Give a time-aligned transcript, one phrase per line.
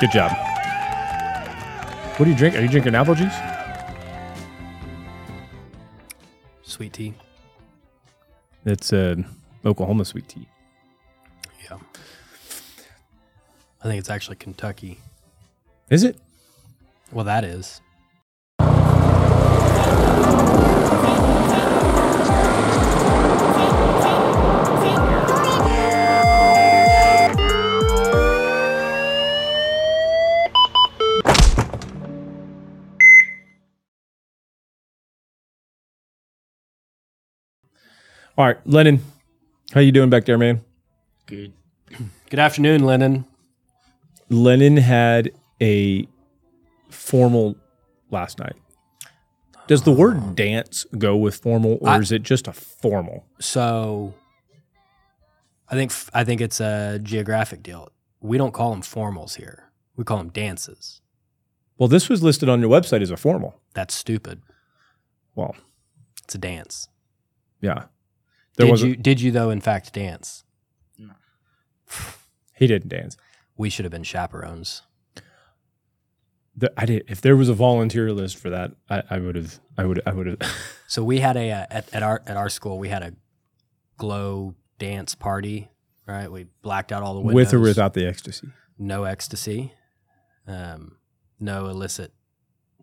[0.00, 0.30] Good job.
[2.16, 2.54] What do you drink?
[2.54, 3.34] Are you drinking apple juice?
[6.62, 7.14] Sweet tea.
[8.64, 9.16] It's uh,
[9.64, 10.46] Oklahoma sweet tea.
[11.64, 11.78] Yeah.
[13.82, 14.98] I think it's actually Kentucky.
[15.90, 16.16] Is it?
[17.10, 17.80] Well, that is.
[38.38, 39.00] All right, Lennon.
[39.72, 40.60] How you doing back there, man?
[41.26, 41.52] Good.
[42.30, 43.24] Good afternoon, Lennon.
[44.28, 46.06] Lennon had a
[46.88, 47.56] formal
[48.12, 48.54] last night.
[49.66, 50.32] Does the word uh-huh.
[50.34, 53.26] dance go with formal, or I- is it just a formal?
[53.40, 54.14] So,
[55.68, 57.90] I think I think it's a geographic deal.
[58.20, 59.64] We don't call them formals here.
[59.96, 61.00] We call them dances.
[61.76, 63.60] Well, this was listed on your website as a formal.
[63.74, 64.42] That's stupid.
[65.34, 65.56] Well,
[66.22, 66.86] It's a dance.
[67.60, 67.86] yeah.
[68.58, 70.44] There did was you did you though in fact dance?
[70.98, 71.14] No.
[72.54, 73.16] he didn't dance.
[73.56, 74.82] We should have been chaperones.
[76.56, 77.04] The, I did.
[77.08, 79.60] If there was a volunteer list for that, I, I would have.
[79.76, 80.02] I would.
[80.04, 80.38] I would have.
[80.90, 83.12] So we had a uh, at, at our at our school we had a
[83.98, 85.68] glow dance party.
[86.06, 87.34] Right, we blacked out all the windows.
[87.34, 88.48] with or without the ecstasy.
[88.78, 89.74] no ecstasy,
[90.46, 90.96] um,
[91.38, 92.14] no illicit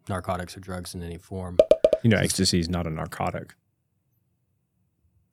[0.07, 1.57] narcotics or drugs in any form.
[2.03, 3.55] You know, ecstasy is not a narcotic.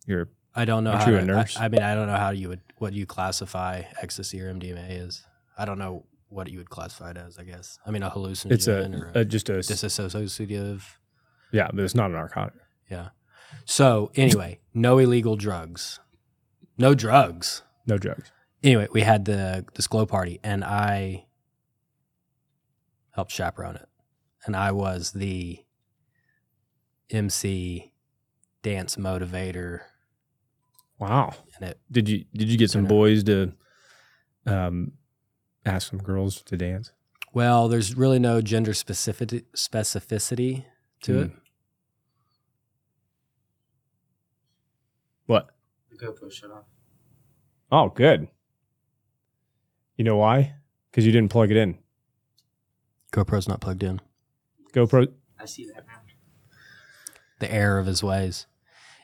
[0.06, 1.56] You're I don't know Aren't how you a nurse?
[1.56, 5.06] I, I mean, I don't know how you would what you classify ecstasy or MDMA
[5.06, 5.24] is.
[5.56, 7.38] I don't know what you would classify it as.
[7.38, 7.78] I guess.
[7.86, 10.82] I mean, a hallucinogen it's a, or a a, just a disassociative.
[11.52, 12.60] yeah, but it's not a narcotic.
[12.90, 13.08] Yeah.
[13.64, 16.00] So anyway, no illegal drugs,
[16.76, 17.62] no drugs.
[17.86, 18.30] No drugs.
[18.62, 21.26] Anyway, we had the this glow party, and I
[23.12, 23.88] helped chaperone it,
[24.44, 25.64] and I was the
[27.10, 27.92] MC,
[28.62, 29.80] dance motivator,
[31.02, 31.34] Wow.
[31.56, 32.88] and it Did you did you get some know.
[32.88, 33.52] boys to
[34.46, 34.92] um
[35.66, 36.92] ask some girls to dance?
[37.34, 40.64] Well, there's really no gender specific specificity
[41.02, 41.30] to it.
[41.30, 41.36] Hmm.
[45.26, 45.50] What?
[45.90, 46.64] The GoPro shut off.
[47.70, 48.28] Oh, good.
[49.96, 50.54] You know why?
[50.90, 51.78] Because you didn't plug it in.
[53.12, 54.00] GoPro's not plugged in.
[54.72, 55.08] GoPro
[55.40, 56.00] I see that now.
[57.40, 58.46] The error of his ways.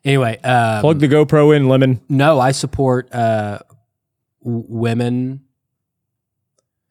[0.04, 2.00] Anyway, um, plug the GoPro in, Lemon.
[2.08, 3.58] no, I support uh,
[4.42, 5.44] w- women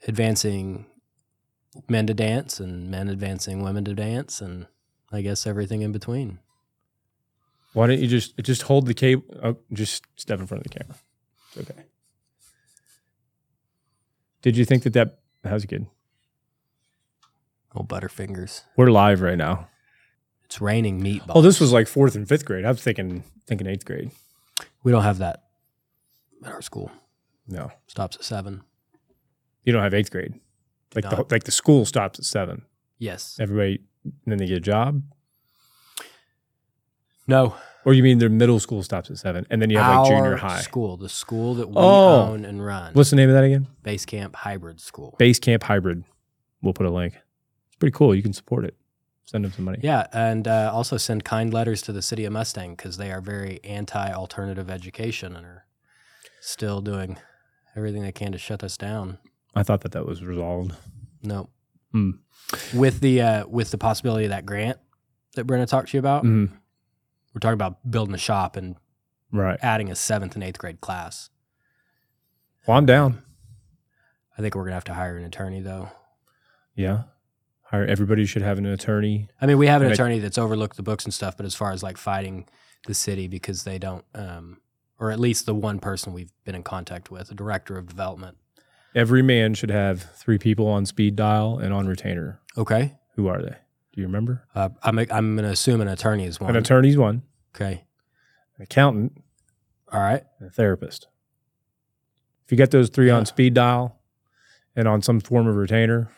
[0.07, 0.85] advancing
[1.87, 4.67] men to dance and men advancing women to dance, and
[5.11, 6.39] I guess everything in between.
[7.73, 9.23] Why don't you just just hold the cable?
[9.43, 10.95] Oh, just step in front of the camera.
[11.55, 11.83] It's okay.
[14.41, 15.19] Did you think that that?
[15.43, 15.85] That was good.
[17.75, 18.63] Oh, Butterfingers.
[18.75, 19.67] We're live right now.
[20.47, 21.33] It's raining meatballs.
[21.35, 22.63] Oh, this was like fourth and fifth grade.
[22.65, 24.11] I was thinking thinking eighth grade.
[24.83, 25.43] we don't have that
[26.45, 26.89] at our school.
[27.47, 28.61] No, Stops at seven.
[29.63, 30.33] you don't have eighth grade.
[30.95, 32.63] Like the like the school stops at seven.
[32.97, 33.37] Yes.
[33.39, 33.79] Everybody,
[34.25, 35.03] then they get a job.
[37.27, 37.55] No.
[37.85, 40.35] Or you mean their middle school stops at seven, and then you have like junior
[40.35, 40.59] high.
[40.61, 42.23] school, the school that we Oh.
[42.31, 42.93] own and run.
[42.93, 43.67] What's the name of that again?
[43.83, 45.15] Base Camp Hybrid School.
[45.17, 46.03] Base Camp Hybrid.
[46.61, 47.13] We'll put a link.
[47.67, 48.13] It's pretty cool.
[48.13, 48.75] You can support it.
[49.27, 49.79] Send them some money.
[49.83, 53.19] Yeah, and uh, also send kind letters to the city of Mustang because they are
[53.21, 55.65] very anti-alternative education and are
[56.39, 57.17] still doing
[57.75, 59.17] everything they can to shut us down.
[59.53, 60.75] I thought that that was resolved.
[61.21, 61.49] No,
[61.91, 62.11] Hmm.
[62.73, 64.79] with the uh, with the possibility of that grant
[65.35, 66.49] that Brenna talked to you about, Mhm.
[67.33, 68.77] we're talking about building a shop and
[69.33, 69.59] Right.
[69.61, 71.29] adding a seventh and eighth grade class.
[72.65, 73.23] Well, I'm down.
[74.37, 75.89] I think we're gonna have to hire an attorney though.
[76.75, 77.03] Yeah.
[77.71, 79.27] Hire- Everybody should have an attorney.
[79.41, 81.45] I mean, we have an And I- attorney that's overlooked the books and stuff, but
[81.45, 82.47] as far as like fighting
[82.85, 84.61] the city because they don't, um,
[84.99, 88.37] or at least the one person we've been in contact with, a director of development.
[88.95, 92.39] Every man should have three people on speed dial and on retainer.
[92.57, 93.55] Okay, Who are they?
[93.93, 94.45] Do you remember?
[94.55, 96.51] uh, I'm I'm going to assume an attorney is one.
[96.51, 97.23] An attorney's one,
[97.55, 97.83] okay,
[98.57, 99.21] an accountant,
[99.91, 100.23] all right.
[100.39, 101.07] and a therapist.
[102.45, 103.17] If you get those three Yeah.
[103.17, 103.99] on speed dial
[104.75, 106.09] and on some form of retainer,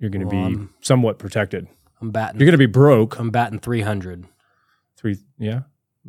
[0.00, 1.68] you're going to Well, be I'm- somewhat protected.
[2.00, 2.40] I'm batting.
[2.40, 3.18] You're going to be broke.
[3.20, 4.24] I'm batting 300.
[4.96, 5.60] Three, yeah.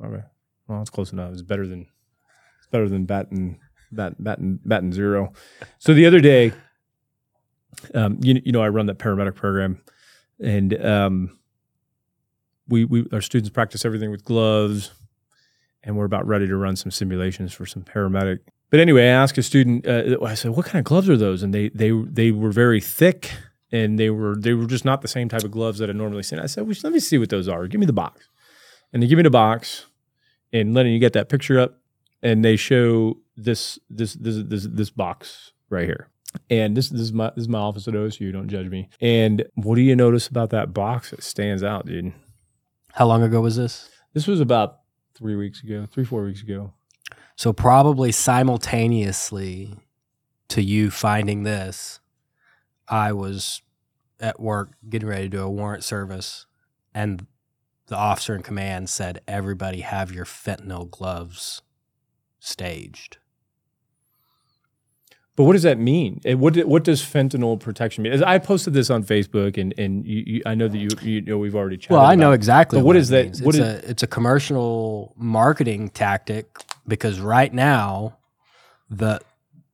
[0.04, 0.24] Okay.
[0.68, 1.32] Well, it's close enough.
[1.34, 1.82] It's better than
[2.60, 3.60] it's better than batting
[3.92, 5.34] bat, batting batting zero.
[5.80, 6.52] So the other day,
[7.94, 9.82] um, you you know, I run that paramedic program,
[10.40, 11.40] and um,
[12.68, 14.92] we we our students practice everything with gloves,
[15.84, 18.40] and we're about ready to run some simulations for some paramedic
[18.70, 19.86] But anyway, I asked a student.
[19.88, 22.80] Uh, I said, "What kind of gloves are those?" And they they they were very
[22.82, 23.32] thick,
[23.72, 26.24] and they were they were just not the same type of gloves that I normally
[26.24, 26.36] see.
[26.36, 27.68] And I said, well, "Let me see what those are.
[27.68, 28.28] Give me the box."
[28.94, 29.86] And they give me the box,
[30.52, 31.80] and letting you get that picture up,
[32.22, 36.10] and they show this this this this this box right here.
[36.50, 38.32] And this this is my this is my office at OSU.
[38.32, 38.90] Don't judge me.
[39.00, 42.14] And what do you notice about that box that stands out, dude?
[42.94, 43.90] How long ago was this?
[44.14, 44.80] This was about
[45.16, 46.74] three weeks ago, three four weeks ago.
[47.36, 49.76] So probably simultaneously
[50.50, 52.01] to you finding this,
[52.92, 53.62] I was
[54.20, 56.46] at work getting ready to do a warrant service,
[56.94, 57.26] and
[57.88, 61.62] the officer in command said, "Everybody have your fentanyl gloves
[62.40, 63.18] staged."
[65.38, 66.20] But what does that mean?
[66.26, 68.12] What what does fentanyl protection mean?
[68.12, 71.22] As I posted this on Facebook, and and you, you, I know that you you
[71.22, 71.96] know we've already chatted.
[71.96, 72.80] Well, I know exactly.
[72.80, 73.42] But what it is that- means.
[73.42, 76.50] what it's is- a it's a commercial marketing tactic
[76.86, 78.18] because right now,
[78.90, 79.22] the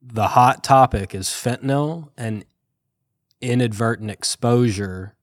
[0.02, 2.46] the hot topic is fentanyl and
[3.42, 5.14] inadvertent exposure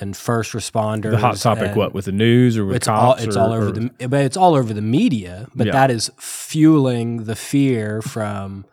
[0.00, 1.10] and first responders.
[1.10, 1.76] the hot topic.
[1.76, 3.24] What with the news or with It's all cops?
[3.24, 5.48] it's or- all over or- the but it's all over the media.
[5.54, 5.72] But Yeah.
[5.72, 8.64] that is fueling the fear from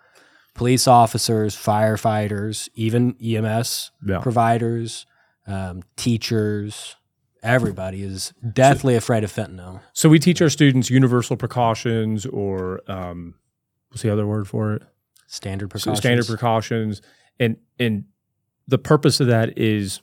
[0.53, 4.19] police officers, firefighters, even EMS Yeah.
[4.19, 5.05] providers,
[5.47, 6.95] um, teachers.
[7.43, 9.81] Everybody is deathly afraid of fentanyl.
[9.93, 13.35] So we teach our students universal precautions, or um,
[13.89, 14.83] what's the other word for it?
[15.27, 15.99] Standard So precautions.
[15.99, 17.01] standard precautions,
[17.39, 18.05] and and
[18.67, 20.01] the purpose of that is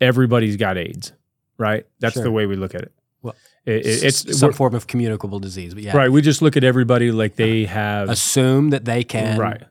[0.00, 1.12] everybody's got AIDS,
[1.58, 1.86] right?
[2.00, 2.22] That's Sure.
[2.24, 2.92] the way we look at it.
[3.22, 3.34] Well,
[3.64, 5.74] It- it- it's some form of communicable disease.
[5.74, 6.10] But yeah, right.
[6.12, 9.38] We just look at everybody like they have assume that they can.
[9.38, 9.62] right.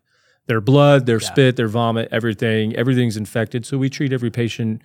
[0.47, 1.27] Their blood, their Yeah.
[1.27, 3.65] spit, their vomit, everything, everything's infected.
[3.65, 4.81] So we treat every patient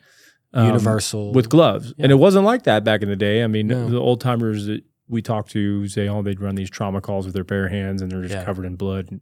[0.52, 1.92] um, Universal with gloves.
[1.98, 3.44] And it wasn't like that back in the day.
[3.44, 3.88] I mean, No.
[3.88, 7.34] the old timers that we talk to say, oh, they'd run these trauma calls with
[7.34, 8.44] their bare hands and they're just Yeah.
[8.44, 9.08] covered in blood.
[9.10, 9.20] And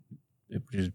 [0.50, 0.88] It was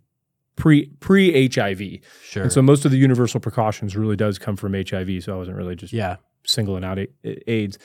[0.56, 2.00] pre pre HIV.
[2.24, 2.44] Sure.
[2.44, 5.24] And so most of the universal precautions really does come from HIV.
[5.24, 6.18] So I wasn't really just yeah.
[6.46, 7.08] singling out A-
[7.52, 7.78] AIDS.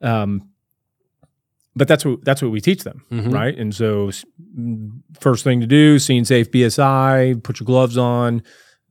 [0.00, 0.48] Um,
[1.74, 3.32] but that's what that's what we teach them, Mhm.
[3.32, 3.56] right?
[3.56, 4.10] And so
[5.20, 8.42] first thing to do, scene safe BSI, put your gloves on.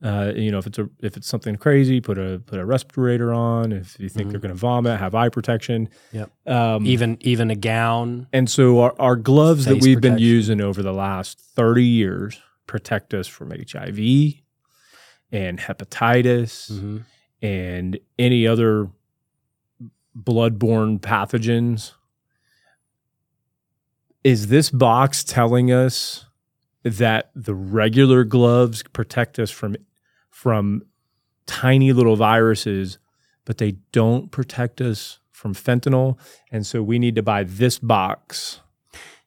[0.02, 3.32] Uh, you know, if it's a if it's something crazy, put a put a respirator
[3.32, 3.70] on.
[3.70, 4.30] If you think Mhm.
[4.32, 5.88] they're going to vomit, have eye protection.
[6.12, 6.32] Yep.
[6.48, 8.26] Um, Even even a gown.
[8.32, 13.14] and so our, our gloves that we've been using over the last 30 years protect
[13.14, 13.98] us from HIV
[15.30, 16.98] and hepatitis hmm
[17.42, 18.88] and any other
[20.16, 21.92] bloodborne pathogens.
[24.22, 26.26] Is this box telling us
[26.84, 29.76] that the regular gloves protect us from
[30.30, 30.82] from
[31.46, 32.98] tiny little viruses,
[33.44, 36.16] but they don't protect us from fentanyl?
[36.52, 38.60] And so we need to buy this box.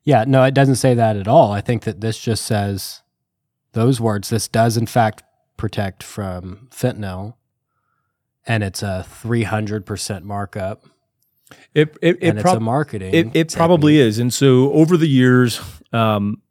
[0.03, 1.51] Yeah, no, it doesn't say that at all.
[1.51, 3.01] I think that this just says
[3.75, 4.29] those words.
[4.29, 5.21] This does, in fact,
[5.57, 7.35] protect from fentanyl,
[8.47, 10.85] and it's a 300% markup,
[11.73, 13.13] It it, it, and it's a marketing.
[13.13, 15.61] It, it probably is, and so over the years,
[15.93, 16.41] um,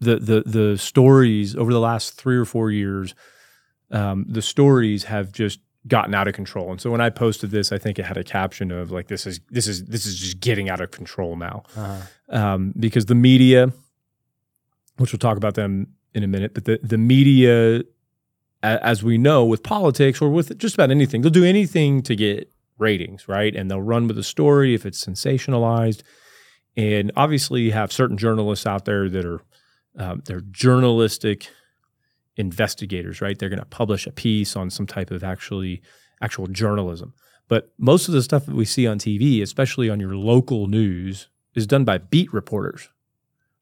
[0.00, 3.14] the the the stories over the last three or four years,
[3.90, 6.70] um, the stories have just gotten out of control.
[6.70, 9.26] And so when I posted this, I think it had a caption of like, "This
[9.26, 11.98] is this is this is just getting out of control now," Uh-huh.
[12.38, 13.72] um, because the media,
[14.96, 17.82] which we'll talk about them in a minute, but the the media,
[18.62, 22.52] as we know, with politics or with just about anything, they'll do anything to get
[22.78, 23.54] ratings, right?
[23.54, 26.02] And they'll run with a story if it's sensationalized.
[26.76, 29.42] And obviously, you have certain journalists out there that are
[29.96, 31.48] um, they're journalistic
[32.36, 33.38] investigators, right?
[33.38, 35.82] They're going to publish a piece on some type of actually
[36.22, 37.14] actual journalism.
[37.48, 41.28] But most of the stuff that we see on TV, especially on your local news,
[41.54, 42.88] is done by beat reporters,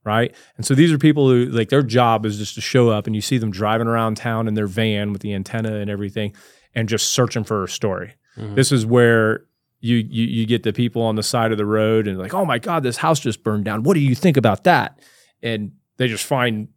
[0.08, 0.34] right?
[0.56, 3.14] And so these are people who like their job is just to show up and
[3.14, 6.34] you see them driving around town in their van with the antenna and everything
[6.74, 8.14] and just searching for a story.
[8.36, 8.54] Mhm.
[8.54, 9.44] This is where
[9.80, 12.44] you, you you get the people on the side of the road and like, oh
[12.44, 13.82] my God, this house just burned down.
[13.84, 14.98] What do you think about that?
[15.42, 16.68] And they just find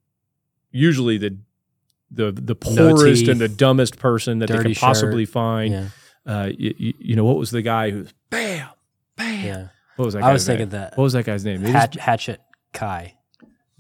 [0.72, 1.38] usually the
[2.12, 5.34] the the No poorest teeth, and the dumbest person that they could possibly shirt.
[5.34, 5.74] find.
[5.74, 5.88] yeah,
[6.26, 8.68] Uh, you, you know what was the guy who bam
[9.16, 9.46] bam?
[9.46, 9.68] yeah.
[9.96, 10.24] What was that?
[10.24, 10.82] I was thinking name?
[10.82, 11.62] that What was that guy's name?
[11.62, 12.40] Hatch, Hatchet
[12.74, 13.16] Kai.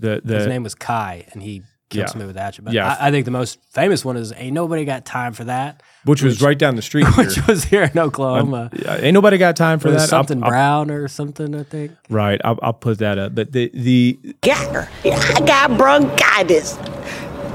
[0.01, 2.05] The His name was Kai, and he killed Yeah.
[2.07, 2.63] somebody with a hatchet.
[2.63, 2.95] But Yeah.
[2.99, 6.21] I, I think the most famous one is "Ain't nobody got time for that," which
[6.23, 7.05] was right down the street.
[7.15, 7.25] here.
[7.25, 8.69] which was here in Oklahoma.
[8.73, 9.99] Um, yeah, ain't nobody got time for For that.
[10.01, 11.91] I'll- something I'll- brown or something, I think.
[12.09, 12.39] right.
[12.43, 13.35] I'll, I'll put that up.
[13.35, 14.89] But the the yeah, her.
[15.05, 16.77] I got bronchitis.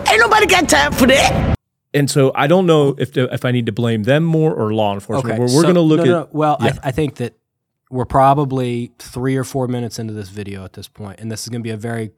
[0.09, 1.57] Ain't nobody got time for that.
[1.95, 4.73] and so I don't know if to, if I need to blame them more or
[4.75, 5.39] law enforcement.
[5.39, 6.29] We're, we're so- going to look no, at no, no.
[6.33, 6.73] Well, yeah.
[6.85, 7.35] I, I think that
[7.91, 11.49] we're probably three or four minutes into this video at this point, and this is
[11.49, 12.11] going to be a very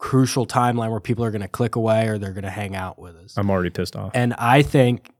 [0.00, 2.98] crucial timeline where people are going to click away or they're going to hang out
[2.98, 3.36] with us.
[3.36, 4.12] I'm already pissed off.
[4.14, 5.10] And I think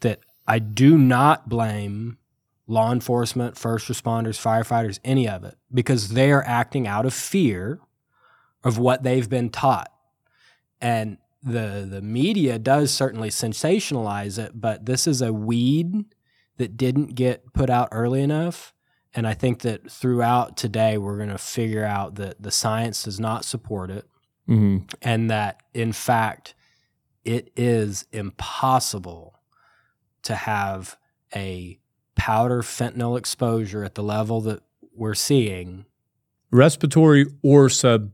[0.00, 2.18] that I do not blame
[2.66, 7.80] law enforcement, first responders, firefighters, any of it, because they are acting out of fear
[8.62, 9.90] of what they've been taught.
[10.80, 16.04] And the the media does certainly sensationalize it, but this is a weed
[16.58, 18.74] that didn't get put out early enough.
[19.14, 23.18] And I think that throughout today, we're going to figure out that the science does
[23.20, 24.06] not support it
[24.46, 26.54] hmm and that in fact
[27.24, 29.38] it is impossible
[30.22, 30.96] to have
[31.36, 31.78] a
[32.16, 34.60] powder fentanyl exposure at the level that
[34.94, 35.84] we're seeing
[36.50, 38.10] Respiratory or sub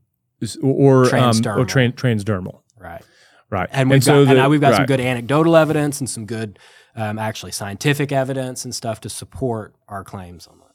[0.62, 1.56] or um, Transdermal.
[1.56, 2.60] or tran- transdermal.
[2.78, 3.02] right
[3.48, 3.68] Right.
[3.72, 6.26] and we've so got, and the- now we've got some good anecdotal evidence and some
[6.26, 6.58] good
[6.96, 10.65] um, actually scientific evidence and stuff to support our claims on, this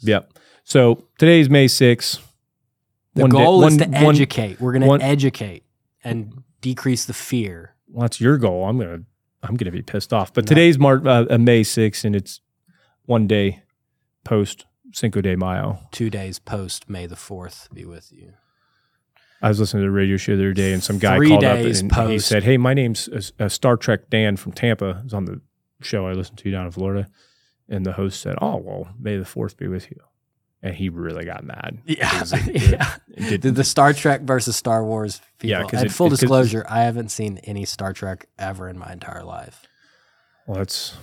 [0.00, 0.32] Yep.
[0.64, 2.20] So today's May 6th.
[3.14, 5.62] the One day- goal is one- to one- educate we're going to educate
[6.02, 8.66] and decrease the fear Well, that's your goal.
[8.68, 9.02] I'm gonna
[9.42, 10.32] I'm gonna be pissed off.
[10.32, 10.48] But No.
[10.48, 12.40] today's Mar- uh, uh, May 6th, and it's
[13.04, 13.62] one day
[14.24, 15.78] post Cinco de Mayo.
[15.92, 18.32] two days post may the 4th be with you
[19.42, 21.44] I was listening to the radio show the other day, and some guy Three called
[21.44, 25.02] up and, and he said, "Hey, my name's uh, uh, Star Trek Dan from Tampa.
[25.04, 25.42] It's on the
[25.82, 27.08] show I listened to down in Florida."
[27.68, 29.98] And the host said, "Oh, well, May the Fourth be with you."
[30.62, 31.78] And he really got mad.
[31.86, 32.96] Yeah, 'Cause it- it- yeah.
[33.08, 35.50] it did- The, the Star Trek versus Star Wars people.
[35.50, 38.78] Yeah, 'cause and it- full it- disclosure, I haven't seen any Star Trek ever in
[38.78, 39.62] my entire life,
[40.46, 40.96] well, that's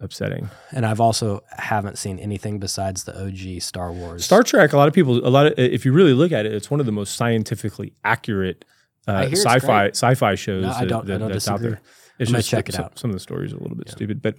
[0.00, 0.50] upsetting.
[0.72, 4.24] and I've also haven't seen anything besides the OG Star Wars.
[4.24, 4.72] Star Trek.
[4.72, 5.26] A lot of people.
[5.26, 5.54] A lot of.
[5.58, 8.64] If you really look at it, it's one of the most scientifically accurate
[9.08, 11.70] uh, sci-fi sci-fi shows No, I don't- I don't that's out disagree.
[11.70, 11.80] there.
[12.18, 12.98] It's I'm just check it some, out.
[12.98, 13.92] Some of the stories are a little bit Yeah.
[13.94, 14.34] stupid, but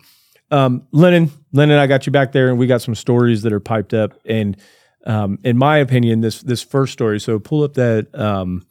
[0.51, 3.59] um, Lennon, Lennon, I got you back there, and we got some stories that are
[3.59, 4.13] piped up.
[4.25, 4.57] And
[5.05, 7.19] um, in my opinion, this this first story.
[7.19, 8.65] So pull up that um,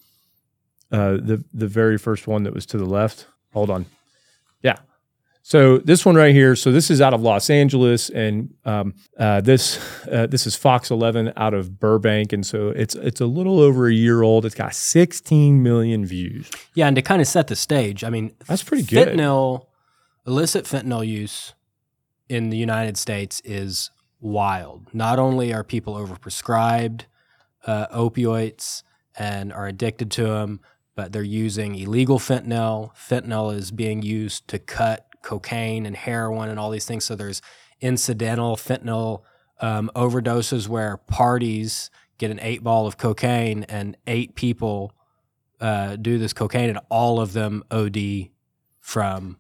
[0.91, 3.27] uh, the the very first one that was to the left.
[3.53, 3.87] Hold on,
[4.63, 4.77] yeah.
[5.43, 6.57] So this one right here.
[6.57, 9.79] So this is out of Los Angeles, and um, uh, this
[10.11, 13.87] uh, this is Fox 11 out of Burbank, and so it's it's a little over
[13.87, 14.45] a year old.
[14.45, 16.51] It's got 16 million views.
[16.75, 19.09] yeah, and to kind of set the stage, I mean, That's pretty good.
[19.09, 19.67] fentanyl,
[20.27, 21.55] illicit fentanyl use
[22.29, 23.91] in the United States is
[24.21, 24.87] wild.
[24.93, 27.03] Not only are people overprescribed
[27.67, 28.83] uh, opioids
[29.19, 30.61] and are addicted to them,
[30.95, 32.95] but they're using illegal fentanyl.
[32.97, 37.05] Fentanyl is being used to cut cocaine and heroin and all these things.
[37.05, 37.43] So there's
[37.81, 39.23] incidental fentanyl
[39.61, 44.95] um, overdoses where parties get an eight ball of cocaine and eight people
[45.61, 48.29] uh, do this cocaine and all of them OD
[48.81, 49.37] from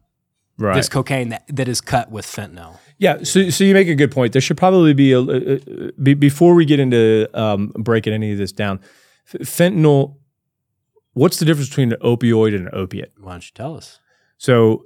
[0.58, 0.74] Right.
[0.74, 2.78] this cocaine that, that is cut with fentanyl.
[2.98, 4.32] Yeah, so so you make a good point.
[4.32, 8.32] There should probably be a uh, uh, be, before we get into um, breaking any
[8.32, 8.80] of this down.
[9.34, 10.16] f- Fentanyl.
[11.12, 13.12] What's the difference between an opioid and an opiate?
[13.18, 14.00] Why don't you tell us?
[14.38, 14.84] So,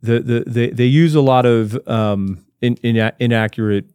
[0.00, 3.86] the the they, they use a lot of um, in, in, inaccurate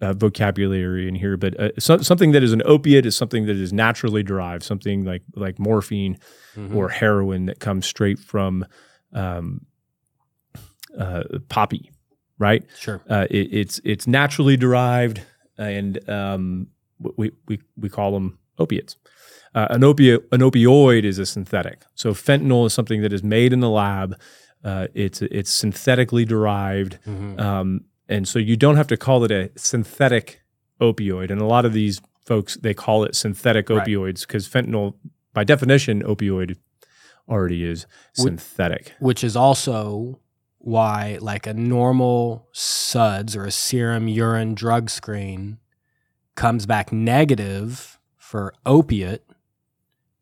[0.00, 3.56] uh, vocabulary in here, but uh, so, something that is an opiate is something that
[3.56, 6.18] is naturally derived, something like like morphine
[6.56, 6.74] Mhm.
[6.74, 8.66] or heroin that comes straight from
[9.14, 9.64] um,
[10.98, 11.90] uh, poppy,
[12.38, 12.64] right?
[12.78, 13.00] sure.
[13.08, 15.20] Uh, it, it's it's naturally derived,
[15.58, 16.68] and um,
[17.16, 18.96] we, we we call them opiates.
[19.54, 21.84] Uh, an opiate an opioid is a synthetic.
[21.94, 24.18] So fentanyl is something that is made in the lab.
[24.64, 27.40] Uh, it's it's synthetically derived, Mhm.
[27.40, 30.40] um, and so you don't have to call it a synthetic
[30.80, 31.30] opioid.
[31.30, 33.86] And a lot of these folks they call it synthetic Right.
[33.86, 34.94] opioids because fentanyl,
[35.34, 36.56] by definition, opioid
[37.28, 38.92] already is synthetic.
[39.00, 40.20] Which is also
[40.64, 45.58] why, like a normal SUDS or a serum urine drug screen
[46.34, 49.24] comes back negative for opiate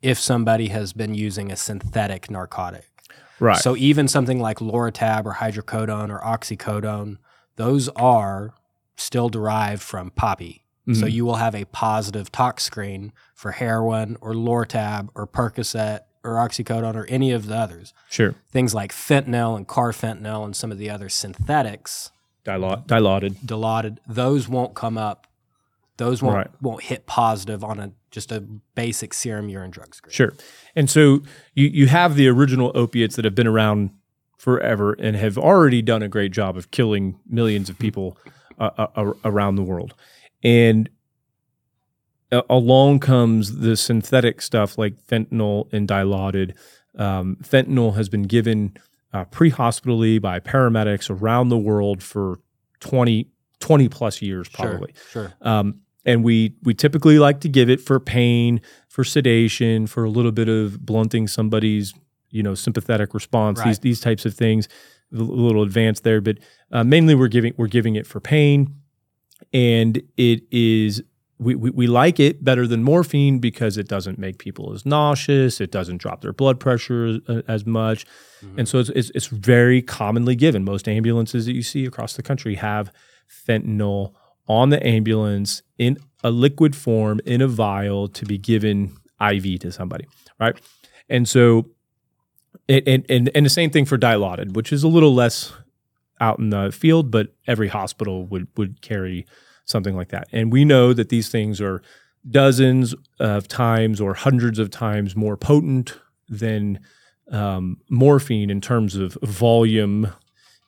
[0.03, 2.87] if somebody has been using a synthetic narcotic.
[3.39, 3.59] Right.
[3.59, 7.19] So even something like Loratab or hydrocodone or oxycodone,
[7.57, 8.55] those are
[8.97, 10.65] still derived from poppy.
[10.95, 11.13] So Mhm.
[11.13, 16.95] you will have a positive tox screen for heroin or Loratab or Percocet or oxycodone
[16.95, 17.95] or any of the others.
[18.09, 18.35] sure.
[18.51, 22.11] Things like fentanyl and carfentanil and some of the other synthetics,
[22.45, 23.37] Dilot, dilaudid.
[23.45, 25.27] dilaudid, those won't come up.
[25.97, 26.51] Those won't Right.
[26.63, 28.41] won't hit positive on a just a
[28.75, 30.13] basic serum urine drug screen.
[30.13, 30.33] Sure.
[30.75, 31.23] And so
[31.55, 33.91] you you have the original opiates that have been around
[34.39, 38.17] forever and have already done a great job of killing millions of people
[38.59, 39.93] uh, uh, around the world.
[40.43, 40.89] And
[42.49, 46.57] along comes the synthetic stuff like fentanyl and dilaudid.
[46.97, 48.77] Um, fentanyl has been given
[49.13, 52.41] uh, pre-hospitally by paramedics around the world for
[52.81, 53.29] 20,
[53.61, 54.95] 20 plus years, probably.
[55.11, 55.33] Sure.
[55.41, 60.11] Um, and we we typically like to give it for pain, for sedation, for a
[60.11, 61.93] little bit of blunting somebody's
[62.31, 63.63] you know sympathetic response.
[63.63, 64.67] These these types of things,
[65.13, 66.39] a little advanced there, but
[66.73, 68.75] uh, mainly we're giving we're giving it for pain,
[69.53, 71.03] and it is.
[71.41, 75.61] We, we, we like it better than morphine because it doesn't make people as nauseous.
[75.61, 78.05] It doesn't drop their blood pressure as, as much.
[78.45, 78.61] Mm-hmm.
[78.61, 80.65] And so it's, it's, it's very commonly given.
[80.65, 82.93] Most ambulances that you see across the country have
[83.27, 84.13] fentanyl
[84.47, 89.73] on the ambulance in a liquid form in a vial to be given IV to
[89.73, 90.07] somebody,
[90.39, 90.61] right?
[91.09, 91.71] And so,
[92.69, 95.53] and and and, and the same thing for dilaudid, which is a little less
[96.21, 99.27] out in the field, but every hospital would would carry
[99.71, 100.29] something like that.
[100.33, 101.83] And we know that these things are
[102.29, 105.99] dozens of times or hundreds of times more potent
[106.29, 106.81] than
[107.31, 110.13] um, morphine in terms of volume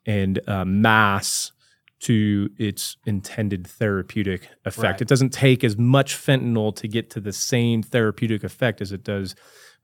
[0.07, 1.53] and uh, mass
[2.01, 4.85] to its intended therapeutic effect.
[4.85, 5.01] Right.
[5.03, 9.05] It doesn't take as much fentanyl to get to the same therapeutic effect as it
[9.05, 9.37] does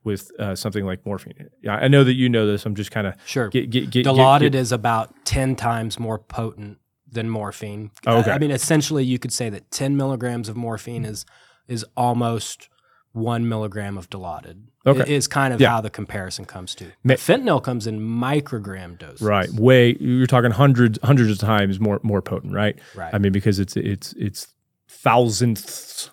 [0.03, 1.49] with uh, something like morphine.
[1.61, 2.65] Yeah, I know that you know this.
[2.65, 3.49] I'm just kind of Sure.
[3.49, 6.77] get get get, Dilaudid is about 10 times more potent
[7.11, 7.91] than morphine.
[8.07, 8.31] Oh, okay.
[8.31, 11.25] I mean, essentially, you could say that 10 milligrams of morphine is
[11.67, 12.69] is almost
[13.11, 14.61] one milligram of Dilaudid.
[14.85, 15.01] Okay.
[15.01, 15.69] It is kind of Yeah.
[15.71, 16.91] how the comparison comes to.
[17.03, 19.21] Ma- fentanyl comes in microgram doses.
[19.21, 19.95] right way.
[19.99, 22.79] You're talking hundreds hundreds of times more more potent, right?
[22.95, 23.13] Right.
[23.13, 24.53] I mean, because it's it's it's
[24.87, 26.11] thousandths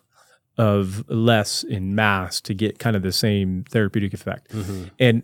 [0.58, 4.52] of less in mass to get kind of the same therapeutic effect.
[4.52, 4.90] Mhm.
[4.98, 5.22] And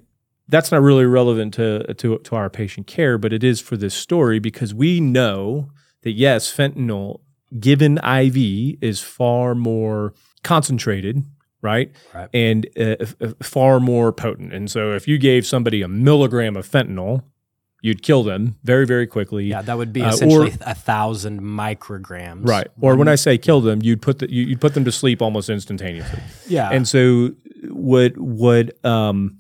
[0.49, 3.95] that's not really relevant to, to to our patient care, but it is for this
[3.95, 5.71] story because we know
[6.03, 7.21] that yes, fentanyl
[7.59, 11.23] given IV is far more concentrated,
[11.61, 11.93] right?
[12.15, 12.29] Right.
[12.35, 14.53] And uh, f- far more potent.
[14.53, 17.23] And so if you gave somebody a milligram of fentanyl,
[17.83, 19.45] you'd kill them very very quickly.
[19.47, 22.47] Yeah, that would be Uh, or- essentially a thousand micrograms.
[22.49, 22.69] Right.
[22.81, 25.23] Or when I say kill them, you'd put the, you, you'd put them to sleep
[25.23, 26.21] almost instantaneously.
[26.49, 26.69] Yeah.
[26.71, 27.31] And so
[27.69, 29.39] what what um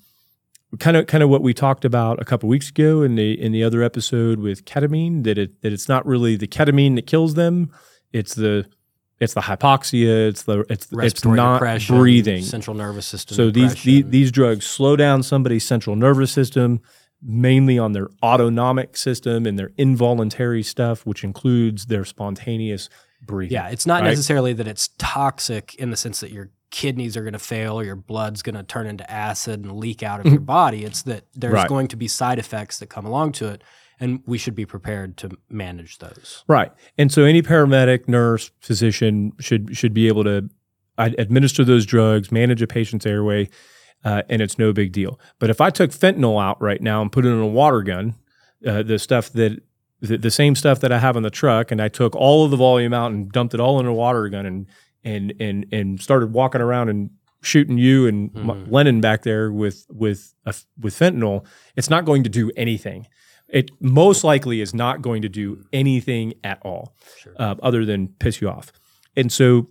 [0.78, 3.52] kind of kind of what we talked about a couple weeks ago in the in
[3.52, 7.34] the other episode with ketamine that it that it's not really the ketamine that kills
[7.34, 7.70] them,
[8.12, 8.66] it's the
[9.20, 12.42] it's the hypoxia, it's the it's it's not breathing.
[12.42, 13.36] central nervous system.
[13.36, 16.80] So these, these these drugs slow down somebody's central nervous system,
[17.22, 22.88] mainly on their autonomic system and their involuntary stuff, which includes their spontaneous
[23.24, 23.54] breathing.
[23.54, 24.08] Yeah, it's not right?
[24.08, 27.84] necessarily that it's toxic in the sense that your kidneys are going to fail or
[27.84, 30.82] your blood's going to turn into acid and leak out of your body.
[30.84, 31.56] It's that there's Mm-hmm.
[31.60, 31.68] Right.
[31.68, 33.62] going to be side effects that come along to it,
[34.00, 36.42] and we should be prepared to manage those.
[36.48, 36.72] Right.
[36.98, 40.48] And so any paramedic, nurse, physician should should be able to
[40.98, 43.48] administer those drugs, manage a patient's airway,
[44.04, 45.18] uh, and it's no big deal.
[45.38, 48.14] But if I took fentanyl out right now and put it in a water gun,
[48.66, 49.62] uh, the stuff that
[50.00, 52.50] the, the same stuff that I have in the truck, and I took all of
[52.50, 54.66] the volume out and dumped it all in a water gun and
[55.04, 57.10] and and and started walking around and
[57.42, 61.44] shooting you and M- Lennon back there with with a with fentanyl,
[61.76, 63.06] it's not going to do anything.
[63.48, 67.34] It most likely is not going to do anything at all, Sure.
[67.38, 68.72] uh, other than piss you off.
[69.14, 69.68] And so,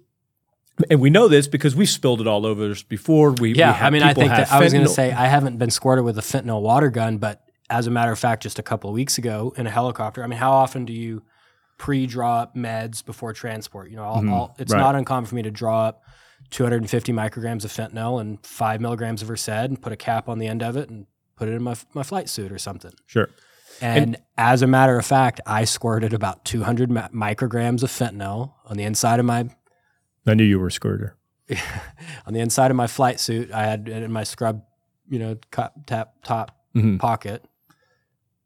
[0.89, 3.31] and we know this because we spilled it all over us before.
[3.31, 5.25] We Yeah, we have I mean, I think that I was going to say I
[5.27, 7.41] haven't been squirted with a fentanyl water gun, but
[7.71, 10.23] as a matter of fact, just a couple of weeks ago in a helicopter.
[10.23, 11.23] I mean, how often do you
[11.81, 13.89] pre-draw up meds before transport?
[13.89, 14.79] You know, I'll, I'll, it's right.
[14.79, 16.03] not uncommon for me to draw up
[16.51, 20.45] 250 micrograms of fentanyl and five milligrams of Versed and put a cap on the
[20.45, 22.91] end of it and put it in my my flight suit or something.
[23.07, 23.29] sure.
[23.81, 28.83] And, as a matter of fact, I squirted about 200 micrograms of fentanyl on the
[28.83, 29.49] inside of my
[30.27, 31.17] I knew you were a squirter.
[32.27, 33.51] on the inside of my flight suit.
[33.51, 34.61] I had it in my scrub,
[35.09, 36.99] you know, cup, tap, top Mhm.
[36.99, 37.43] pocket.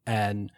[0.06, 0.50] And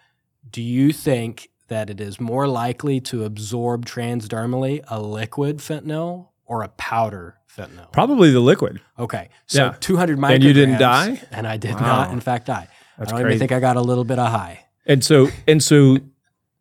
[0.48, 6.62] do you think that it is more likely to absorb transdermally a liquid fentanyl or
[6.62, 7.90] a powder fentanyl?
[7.92, 8.80] Probably the liquid.
[8.98, 9.74] Okay, so Yeah.
[9.80, 10.34] 200 micrograms.
[10.34, 11.20] And you didn't die?
[11.30, 11.80] And I did Wow.
[12.04, 12.68] not, in fact, die.
[12.98, 13.36] That's I don't crazy.
[13.36, 14.64] even think I got a little bit of high.
[14.86, 15.98] And so and so,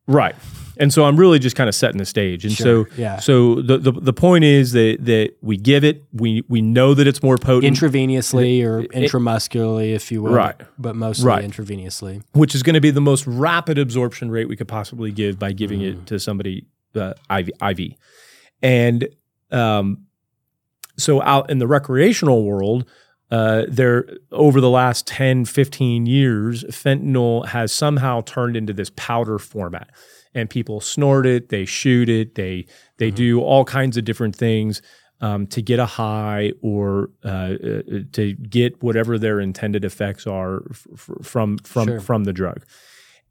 [0.08, 0.36] right.
[0.80, 2.46] And so I'm really just kind of setting the stage.
[2.46, 3.17] And Sure, so yeah.
[3.17, 6.04] So the, the the point is that that we give it.
[6.13, 7.76] We we know that it's more potent.
[7.76, 10.34] Intravenously or intramuscularly, if you will.
[10.34, 10.56] Right.
[10.78, 11.43] But mostly Right.
[11.43, 12.22] intravenously.
[12.34, 15.52] which is going to be the most rapid absorption rate we could possibly give by
[15.52, 15.88] giving Mm.
[16.02, 17.93] it to somebody uh, IV, IV.
[18.62, 19.08] And
[19.52, 20.06] um,
[20.98, 22.86] so out in the recreational world,
[23.32, 29.38] uh, there over the last 10, 15 years, fentanyl has somehow turned into this powder
[29.38, 29.90] format.
[30.34, 34.82] And people snort it, they shoot it, they they do all kinds of different things
[35.20, 37.82] um, to get a high or uh, uh,
[38.13, 42.00] to get whatever their intended effects are f- f- from from Sure.
[42.00, 42.63] from the drug.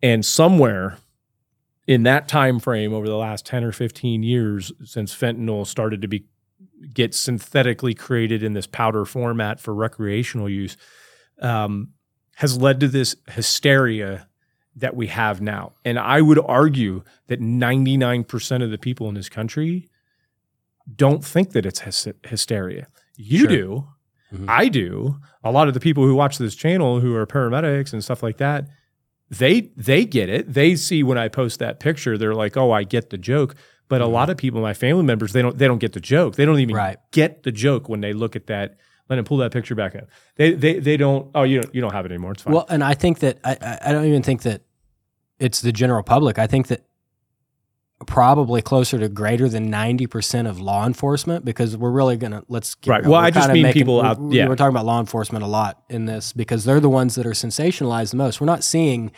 [0.02, 0.98] And somewhere
[1.86, 6.08] in that time frame over the last 10 or 15 years since fentanyl started to
[6.08, 6.24] be
[6.92, 10.76] get synthetically created in this powder format for recreational use
[11.40, 11.90] um,
[12.36, 14.28] has led to this hysteria
[14.76, 15.72] that we have now.
[15.84, 19.88] And I would argue that 99% of the people in this country
[20.94, 22.86] don't think that it's hys- hysteria.
[23.16, 23.48] You Sure.
[23.48, 23.88] do.
[24.34, 24.44] Mhm.
[24.48, 25.18] I do.
[25.42, 28.36] A lot of the people who watch this channel who are paramedics and stuff like
[28.38, 28.68] that,
[29.30, 30.52] they they get it.
[30.52, 33.54] They see when I post that picture, they're like, "Oh, I get the joke."
[33.88, 34.14] But a mm-hmm.
[34.14, 36.34] lot of people, my family members, they don't they don't get the joke.
[36.36, 36.98] They don't even Right.
[37.12, 38.78] get the joke when they look at that.
[39.08, 40.08] Let him pull that picture back up.
[40.34, 41.30] They they they don't.
[41.34, 42.32] Oh, you don't you don't have it anymore.
[42.32, 42.54] It's fine.
[42.54, 44.62] Well, and I think that I, I- don't even think that
[45.38, 46.38] it's the general public.
[46.38, 46.82] I think that
[48.06, 52.74] probably closer to greater than 90% of law enforcement because we're really going to let's
[52.74, 53.02] get Right.
[53.02, 54.48] Well, We're I just mean making- people out- yeah.
[54.48, 57.30] We're talking about law enforcement a lot in this because they're the ones that are
[57.30, 58.40] sensationalized the most.
[58.40, 59.12] We're not seeing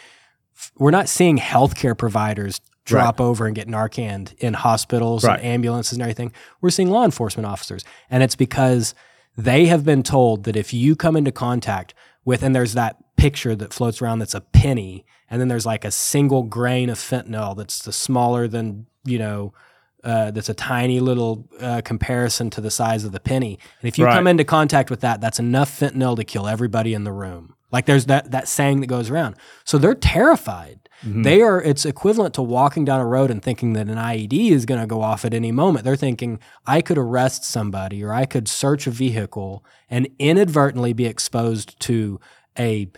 [0.77, 5.39] we're not seeing healthcare providers drop over and get Narcan in hospitals Right.
[5.39, 6.33] and ambulances and everything.
[6.61, 7.85] We're seeing law enforcement officers.
[8.11, 8.95] And it's because
[9.37, 13.55] they have been told that if you come into contact with, and there's that picture
[13.57, 17.57] that floats around that's a penny, and then there's like a single grain of fentanyl
[17.57, 19.53] that's the smaller than, you know,
[20.05, 23.59] uh, that's a tiny little uh, comparison to the size of the penny.
[23.81, 24.15] And if you Right.
[24.15, 27.55] come into contact with that, that's enough fentanyl to kill everybody in the room.
[27.71, 29.35] Like there's that that saying that goes around.
[29.65, 30.88] So they're terrified.
[31.07, 31.23] Mm-hmm.
[31.23, 31.63] They are.
[31.63, 34.87] It's equivalent to walking down a road and thinking that an IED is going to
[34.87, 35.85] go off at any moment.
[35.85, 41.07] They're thinking I could arrest somebody or I could search a vehicle and inadvertently be
[41.07, 42.19] exposed to
[42.59, 42.91] a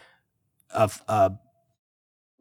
[0.72, 1.32] a, a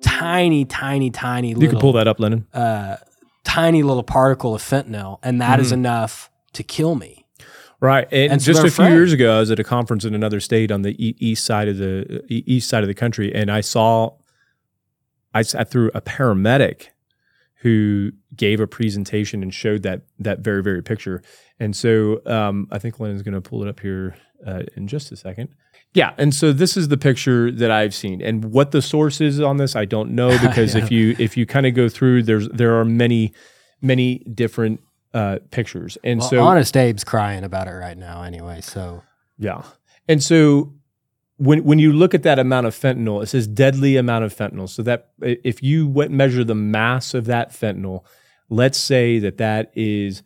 [0.01, 2.47] tiny, tiny, tiny you little can pull that up, Lennon.
[2.53, 2.97] uh,
[3.43, 5.73] tiny little particle of fentanyl, and that is Mhm.
[5.73, 7.25] enough to kill me.
[7.81, 10.13] Right, and, And so just a few years ago, I was at a conference in
[10.13, 10.95] another state on the
[11.25, 14.11] east side of the east side of the country, and I saw,
[15.33, 16.87] I sat through a paramedic
[17.61, 21.21] who gave a presentation and showed that that very very picture.
[21.59, 24.15] And so um, I think Lennon's going to pull it up here
[24.45, 25.49] uh, in just a second.
[25.93, 29.41] Yeah, and so this is the picture that I've seen, and what the source is
[29.41, 32.47] on this, I don't know because if you if you kind of go through, there's
[32.49, 33.33] there are many
[33.81, 34.81] many different
[35.13, 38.61] uh, pictures, and Well, so Honest Abe's crying about it right now, anyway.
[38.61, 39.03] So
[39.39, 39.63] yeah.
[40.07, 40.73] And so
[41.39, 44.67] when when you look at that amount of fentanyl, it says deadly amount of fentanyl.
[44.69, 48.03] So that if you went measure the mass of that fentanyl,
[48.49, 50.21] let's say that that is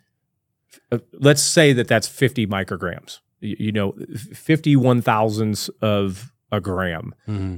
[0.92, 3.20] uh, let's say that that's 50 micrograms.
[3.42, 3.94] You, you know,
[4.34, 7.14] 51 thousandths of a gram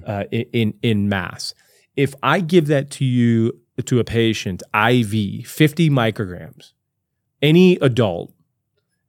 [0.06, 1.54] uh, in in mass.
[1.96, 6.74] If I give that to you to a patient IV, 50 micrograms,
[7.42, 8.34] any adult,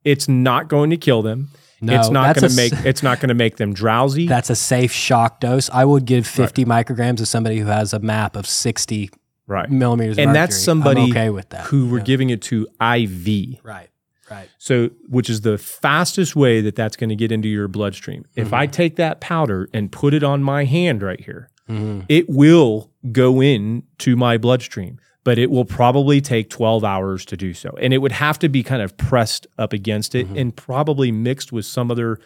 [0.05, 1.49] it's not going to kill them.
[1.81, 4.27] No, it's not going to make it's not going to make them drowsy.
[4.37, 5.69] That's a safe shock dose.
[5.71, 9.11] I would give 50 micrograms to somebody who has a map of 60
[9.47, 9.71] right.
[9.71, 10.19] millimeters.
[10.19, 11.67] And that's somebody I'm okay with that.
[11.67, 12.05] Who we're Yeah.
[12.05, 13.59] giving it to IV.
[13.63, 13.89] right,
[14.31, 14.49] right.
[14.59, 18.25] So, which is the fastest way that that's going to get into your bloodstream.
[18.35, 18.55] If Mm-hmm.
[18.55, 22.05] I take that powder and put it on my hand right here, Mhm.
[22.09, 27.37] it will go in to my bloodstream, but it will probably take 12 hours to
[27.37, 27.71] do so.
[27.83, 30.37] And it would have to be kind of pressed up against it Mm-hmm.
[30.39, 32.21] and probably mixed with some other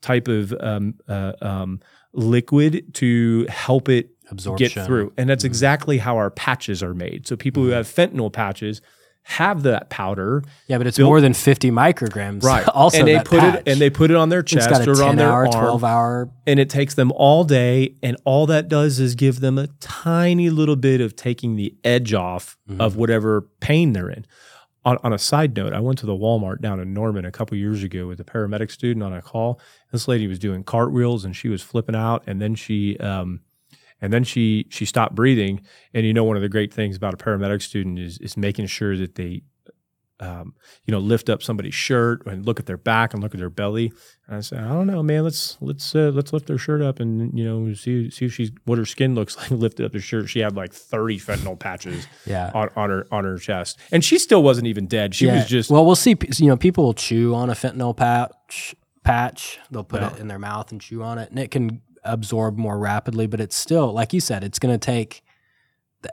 [0.00, 1.80] type of um, uh, um,
[2.14, 4.68] liquid to help it Absorption.
[4.68, 5.12] get through.
[5.18, 7.26] And that's exactly how our patches are made.
[7.28, 8.80] So people who have fentanyl patches
[9.28, 12.44] have that powder, Yeah, but it's Built- more than 50 micrograms.
[12.44, 12.66] Right.
[12.74, 13.54] also, and they put patch.
[13.60, 15.84] it and they put it on their chest or 10 on their hour, arm, 12
[15.84, 16.30] hour.
[16.46, 17.96] and it takes them all day.
[18.04, 22.14] And all that does is give them a tiny little bit of taking the edge
[22.14, 22.80] off Mm-hmm.
[22.80, 24.26] of whatever pain they're in.
[24.84, 27.56] On, on a side note, I went to the Walmart down in Norman a couple
[27.56, 29.60] years ago with a paramedic student on a call.
[29.90, 33.40] This lady was doing cartwheels and she was flipping out, and then she um,
[34.00, 35.60] and then she she stopped breathing.
[35.94, 38.66] And you know, one of the great things about a paramedic student is is making
[38.66, 39.42] sure that they
[40.18, 40.54] um,
[40.86, 43.50] you know, lift up somebody's shirt and look at their back and look at their
[43.50, 43.92] belly.
[44.26, 45.24] And I said, I don't know, man.
[45.24, 48.50] Let's let's uh, let's lift their shirt up and you know see see if she's
[48.64, 49.50] what her skin looks like.
[49.50, 50.30] Lifted up her shirt.
[50.30, 52.50] She had like thirty fentanyl patches Yeah.
[52.54, 55.14] on, on her on her chest, and she still wasn't even dead.
[55.14, 55.34] She Yeah.
[55.36, 56.16] was just well, we'll see.
[56.38, 58.74] You know, people will chew on a fentanyl patch.
[59.04, 59.58] Patch.
[59.70, 60.14] They'll put Yeah.
[60.14, 63.26] it in their mouth and chew on it, and it can absorb more rapidly.
[63.26, 65.22] But it's still, like you said, it's going to take.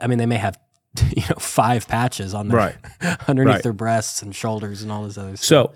[0.00, 0.58] I mean, they may have,
[1.16, 2.76] you know, five patches on their Right.
[3.28, 3.62] underneath Right.
[3.62, 5.44] their breasts and shoulders and all this other stuff.
[5.70, 5.74] so.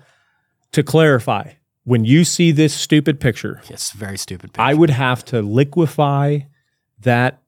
[0.73, 1.53] To clarify,
[1.85, 4.53] when you see this stupid picture, it's a very stupid.
[4.53, 4.61] Picture.
[4.61, 6.41] I would have to liquefy
[6.99, 7.41] that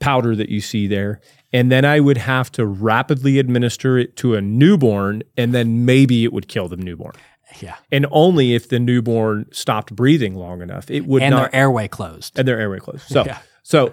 [0.00, 1.20] powder that you see there.
[1.52, 6.24] And then I would have to rapidly administer it to a newborn, and then maybe
[6.24, 7.14] it would kill the newborn.
[7.60, 10.90] Yeah, And only if the newborn stopped breathing long enough.
[10.90, 12.38] It would and not, their airway closed.
[12.38, 13.02] and their airway closed.
[13.08, 13.38] So, Yeah.
[13.62, 13.92] so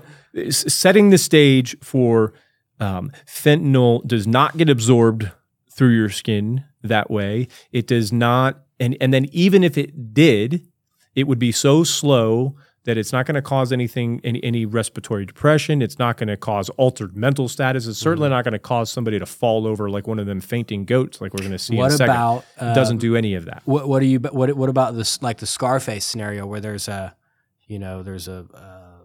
[0.49, 2.33] setting the stage for
[2.79, 5.29] Um, fentanyl does not get absorbed
[5.71, 7.47] through your skin that way.
[7.71, 10.65] It does not, and and then even if it did,
[11.13, 15.23] it would be so slow that it's not going to cause anything, any, any respiratory
[15.25, 15.81] depression.
[15.83, 17.85] It's not going to cause altered mental status.
[17.85, 18.33] It's certainly Mm-hmm.
[18.37, 21.33] not going to cause somebody to fall over like one of them fainting goats, like
[21.33, 22.15] we're going to see in What a second.
[22.15, 23.61] about It doesn't um, do any of that.
[23.65, 27.15] What what do you what what about this like the Scarface scenario where there's a
[27.67, 29.03] you know there's a uh,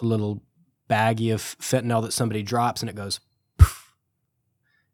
[0.00, 0.42] a little
[0.88, 3.20] baggie of fentanyl that somebody drops and it goes
[3.58, 3.94] poof.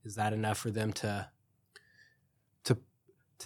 [0.05, 1.29] is that enough for them to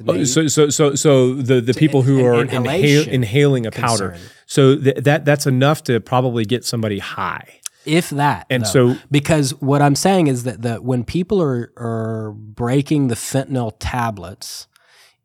[0.07, 4.11] Oh, so, so, so, so the, the people in- who are inhale, inhaling a powder.
[4.12, 4.31] concern?
[4.46, 7.61] So th- that that's enough to probably get somebody high.
[7.85, 8.94] if that And though.
[8.94, 13.72] so, because what I'm saying is that the when people are are breaking the fentanyl
[13.78, 14.66] tablets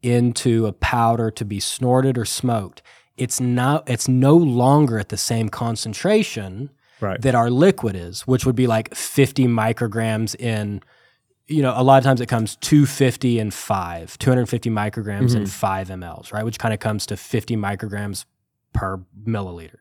[0.01, 2.81] into a powder to be snorted or smoked,
[3.15, 6.69] it's not it's no longer at the same concentration
[7.01, 10.81] right, that our liquid is, which would be like 50 micrograms in
[11.47, 15.37] you know, a lot of times it comes 250 and 5, 250 micrograms Mm-hmm.
[15.37, 16.43] in 5 mLs, right?
[16.43, 18.25] Which kind of comes to 50 micrograms
[18.73, 19.77] per milliliter.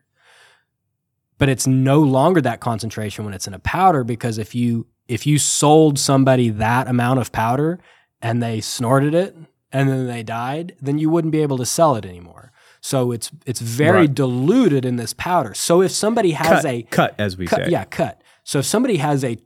[1.37, 5.25] But it's no longer that concentration when it's in a powder because if you if
[5.25, 7.79] you sold somebody that amount of powder
[8.21, 9.35] and they snorted it
[9.71, 12.51] and then they died, then you wouldn't be able to sell it anymore.
[12.81, 14.13] So it's it's very Right.
[14.13, 15.53] diluted in this powder.
[15.53, 17.71] So if somebody has cut, a cut as we cut, say.
[17.71, 18.21] yeah, cut.
[18.43, 19.37] So if somebody has a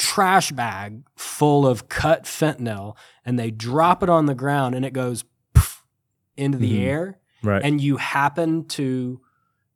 [0.00, 4.94] trash bag full of cut fentanyl and they drop it on the ground and it
[4.94, 5.84] goes poof
[6.38, 6.86] into the Mhm.
[6.86, 7.62] air right.
[7.62, 9.20] and you happen to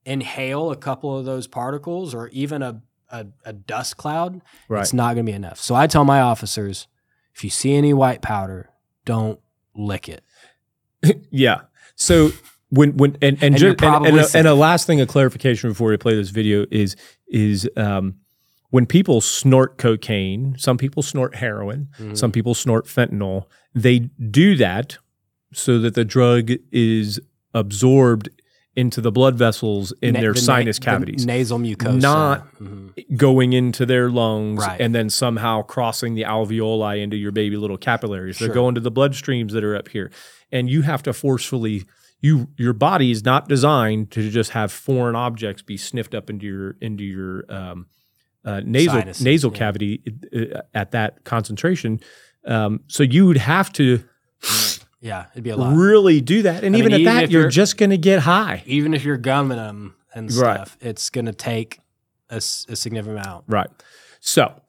[0.06, 4.80] inhale a couple of those particles or even a, a, a dust cloud, right.
[4.80, 5.60] it's not going to be enough.
[5.60, 6.88] So I tell my officers
[7.34, 8.70] if you see any white powder,
[9.04, 9.40] don't
[9.76, 10.24] lick it.
[11.30, 11.62] Yeah.
[11.96, 12.30] So
[12.70, 15.90] when when and and, And and, and, a, and a last thing a clarification before
[15.90, 16.96] we play this video is
[17.28, 18.14] is um,
[18.74, 22.14] when people snort cocaine, some people snort heroin, Mm-hmm.
[22.16, 23.44] some people snort fentanyl.
[23.72, 23.98] They
[24.40, 24.98] do that
[25.52, 27.20] so that the drug is
[27.54, 28.28] absorbed
[28.74, 31.24] into the blood vessels in Na- their the na- sinus the cavities.
[31.24, 32.00] nasal mucosa.
[32.00, 33.16] Not- Mhm.
[33.16, 34.80] going into their lungs Right.
[34.80, 38.40] and then somehow crossing the alveoli into your baby little capillaries.
[38.40, 40.10] They're going to the bloodstreams that are up here.
[40.50, 41.84] And you have to forcefully
[42.20, 46.46] you your body is not designed to just have foreign objects be sniffed up into
[46.46, 47.86] your into your um,
[48.44, 49.58] uh, nasal Sinuses, nasal yeah.
[49.58, 50.02] cavity
[50.34, 52.00] uh, at that concentration.
[52.46, 54.04] Um, so you would have to
[55.00, 55.76] Yeah, it'd be a lot.
[55.76, 57.98] really do that, and I even mean, at even that, you're you're- just going to
[57.98, 58.62] get high.
[58.66, 60.56] even if you're gumming them and Right.
[60.56, 61.80] stuff, it's going to take
[62.30, 63.44] a significant amount.
[63.48, 63.68] Right.
[64.20, 64.60] So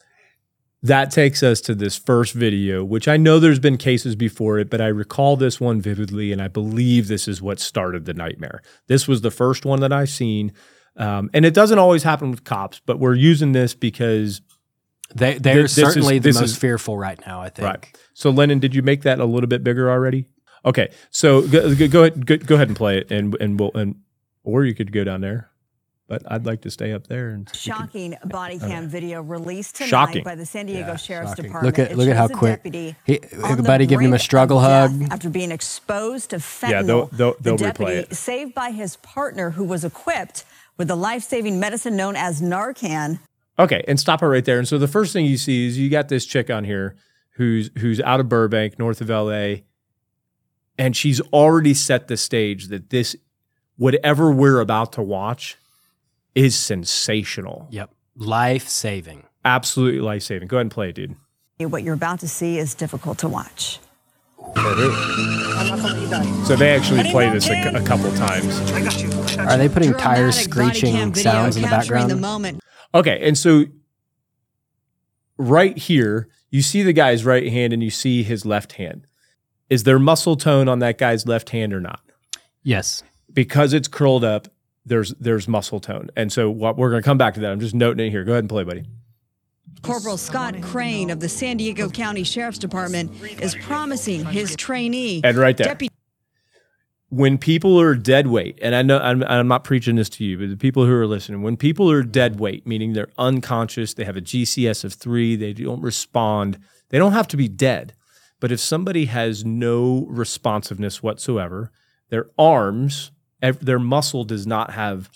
[0.84, 4.70] that takes us to this first video, which I know there's been cases before it,
[4.70, 8.62] but I recall this one vividly, and I believe this is what started the nightmare.
[8.88, 10.52] This was the first one that I've seen.
[10.98, 14.42] Um, and it doesn't always happen with cops, but we're using this because
[15.14, 17.40] They they're This- this is- certainly the most is- fearful right now.
[17.42, 17.68] I think.
[17.68, 17.98] Right.
[18.16, 20.26] So, Lennon, did you make that a little bit bigger already?
[20.66, 20.90] Okay.
[21.12, 23.98] So go, go, go ahead, go, go ahead and play it, and and we'll and
[24.44, 25.52] or you could go down there,
[26.08, 29.76] but I'd like to stay up there and you can- Shocking body cam video released
[29.76, 30.24] tonight Shocking.
[30.24, 31.46] by the San Diego Yeah, Sheriff's shocking.
[31.46, 31.78] Department.
[31.78, 34.08] Look at- It look at how shows a quick- deputy He, on the buddy, giving
[34.08, 35.04] him a struggle hug.
[35.12, 36.70] after being exposed to fentanyl.
[36.72, 38.16] Yeah, they'll- they'll- they'll the replay deputy it.
[38.16, 40.46] saved by his partner, who was equipped
[40.78, 43.20] with the life-saving medicine known as Narcan.
[43.58, 44.60] Okay, and stop it right there.
[44.60, 46.96] And so the first thing you see is you got this chick on here
[47.36, 49.56] who's who's out of Burbank, north of LA,
[50.78, 53.16] and she's already set the stage that this
[53.78, 55.58] whatever we're about to watch
[56.34, 57.68] is sensational.
[57.72, 57.92] Yep.
[58.18, 59.24] Life saving.
[59.44, 60.48] Absolutely life-saving.
[60.48, 61.16] Go ahead and play it, dude.
[61.60, 63.80] What you're about to see is difficult to watch.
[66.46, 68.60] So they actually play this a, a couple times.
[69.38, 72.12] Are they putting tires screeching sounds in the background?
[72.12, 72.62] The
[72.94, 73.66] Okay, and so
[75.38, 79.08] right here, you see the guy's right hand and you see his left hand.
[79.70, 82.02] Is there muscle tone on that guy's left hand or not?
[82.64, 83.04] yes.
[83.34, 84.48] because it's curled up,
[84.86, 86.10] there's there's muscle tone.
[86.16, 87.52] And so what we're going to come back to that.
[87.52, 88.24] I'm just noting it here.
[88.24, 88.84] Go ahead and play, buddy.
[89.82, 93.12] Corporal Scott Crane of the San Diego County Sheriff's Department
[93.42, 95.68] is promising his trainee And right there.
[95.68, 95.94] deputy
[97.10, 100.38] When people are dead weight, and I know I'm, I'm not preaching this to you,
[100.38, 104.06] but the people who are listening, when people are dead weight, meaning they're unconscious, they
[104.06, 106.58] have a GCS of three, they don't respond,
[106.90, 107.94] they don't have to be dead.
[108.40, 111.72] But if somebody has no responsiveness whatsoever,
[112.10, 115.10] their arms, their muscle does not have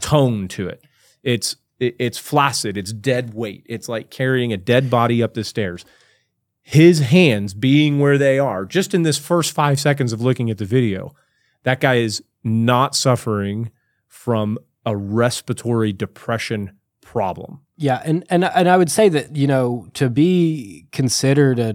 [0.00, 0.82] tone to it.
[1.22, 2.76] It's it, it's flaccid.
[2.76, 3.64] It's dead weight.
[3.66, 5.84] It's like carrying a dead body up the stairs.
[6.62, 10.58] His hands being where they are, just in this first five seconds of looking at
[10.58, 11.14] the video,
[11.62, 13.70] that guy is not suffering
[14.08, 17.60] from a respiratory depression problem.
[17.76, 21.74] Yeah, and and and I would say that you know to be considered a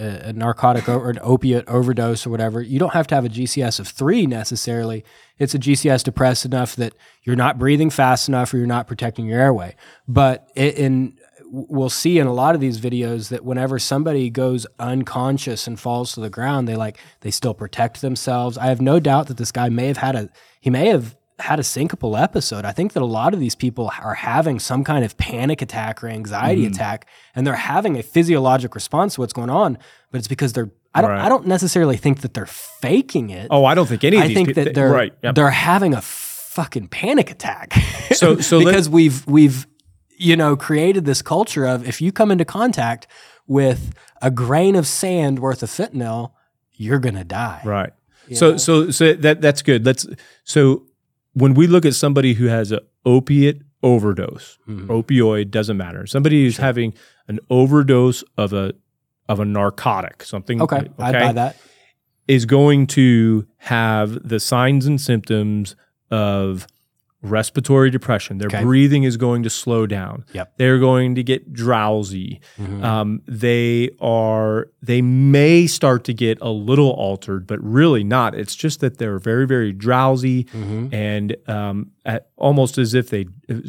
[0.00, 3.28] a, a narcotic or an opiate overdose or whatever, you don't have to have a
[3.28, 5.04] GCS of three necessarily.
[5.38, 9.26] It's a GCS depressed enough that you're not breathing fast enough or you're not protecting
[9.26, 9.76] your airway.
[10.08, 11.16] But i- in
[11.52, 16.12] we'll see in a lot of these videos that whenever somebody goes unconscious and falls
[16.12, 18.56] to the ground, they like they still protect themselves.
[18.56, 20.28] I have no doubt that this guy may have had a
[20.60, 22.64] he may have had a syncopal episode.
[22.64, 26.02] I think that a lot of these people are having some kind of panic attack
[26.04, 26.74] or anxiety Mm-hmm.
[26.74, 29.78] attack, and they're having a physiologic response to what's going on.
[30.10, 31.20] But it's because they're I don't Right.
[31.24, 33.46] I don't necessarily think that they're faking it.
[33.50, 35.12] Oh, I don't think any of I these think people, that they're right.
[35.22, 35.34] yep.
[35.36, 37.72] they're having a fucking panic attack.
[38.12, 39.66] So- so because we've we've
[40.16, 43.06] you know created this culture of if you come into contact
[43.46, 46.32] with a grain of sand worth of fentanyl,
[46.72, 47.62] you're gonna die.
[47.64, 47.92] Right.
[48.34, 49.86] So so so that that's good.
[49.86, 50.06] Let's
[50.44, 50.82] so
[51.34, 54.86] when we look at somebody who has an opiate overdose, Mhm.
[54.86, 56.06] opioid doesn't matter.
[56.06, 56.92] Somebody who's having
[57.28, 58.72] an overdose of a
[59.28, 61.56] of a narcotic, something Okay, I buy that.
[62.26, 65.76] is going to have the signs and symptoms
[66.10, 66.66] of
[67.22, 68.38] respiratory depression.
[68.38, 68.62] Their Okay.
[68.62, 70.24] breathing is going to slow down.
[70.32, 70.54] Yep.
[70.56, 72.40] They're going to get drowsy.
[72.58, 72.82] Mhm.
[72.82, 78.34] Um, they are they may start to get a little altered, but really not.
[78.34, 80.92] It's just that they're very very drowsy Mhm.
[80.94, 83.26] and um, at, almost as if they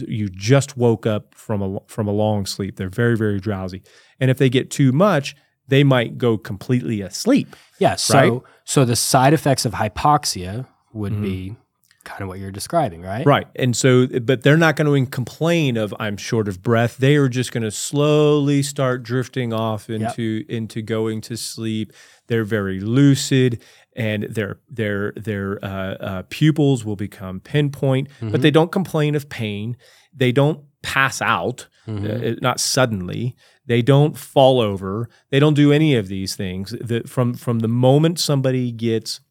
[0.07, 2.77] you just woke up from a from a long sleep.
[2.77, 3.83] They're very very drowsy,
[4.19, 5.35] and if they get too much,
[5.67, 7.55] they might go completely asleep.
[7.79, 7.95] Yeah.
[7.95, 8.31] So Right?
[8.31, 8.45] Mm-hmm.
[8.63, 11.55] so the side effects of hypoxia would be
[12.03, 13.25] kind of what you're describing, right?
[13.25, 13.47] Right.
[13.55, 16.97] And so, but they're not going to complain of I'm short of breath.
[16.97, 21.93] They are just going to slowly start drifting off into into going to sleep.
[22.27, 23.61] They're very lucid,
[23.95, 28.07] and their their their uh, uh, pupils will become pinpoint.
[28.21, 29.77] But they don't complain of pain.
[30.13, 33.35] They don't pass out, uh, not suddenly.
[33.65, 35.07] They don't fall over.
[35.29, 36.71] They don't do any of these things.
[36.81, 39.21] The, from from the moment somebody gets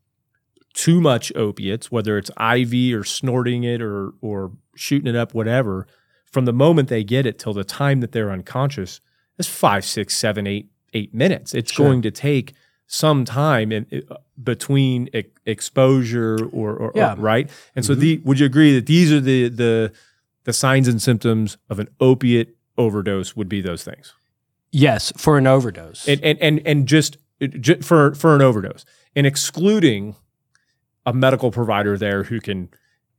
[0.74, 5.86] too much opiates, whether it's IV or snorting it or or shooting it up, whatever,
[6.24, 9.00] from the moment they get it till the time that they're unconscious,
[9.38, 11.54] it's five, six, seven, eight, eight minutes.
[11.54, 11.86] It's Sure.
[11.88, 12.54] going to take
[12.86, 17.48] some time in, uh, between e- exposure or, or, or- right.
[17.76, 19.92] And so, the would you agree that these are the the
[20.44, 23.36] the signs and symptoms of an opiate overdose?
[23.36, 24.14] Would be those things,
[24.72, 26.06] Yes, for an overdose.
[26.08, 27.18] and and and and just,
[27.60, 30.16] ju- for for an overdose, and excluding
[31.06, 32.68] a medical provider there who can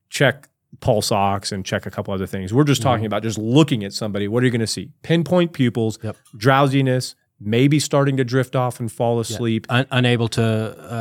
[0.10, 0.48] check
[0.80, 2.54] pulse ox and check a couple other things.
[2.54, 4.28] We're just talking about just looking at somebody.
[4.28, 4.92] What are you going to see?
[5.04, 6.16] Pinpoint pupils, Yep.
[6.38, 9.22] drowsiness, maybe starting to drift off and fall Yeah.
[9.22, 9.66] asleep.
[9.70, 10.44] Un- unable to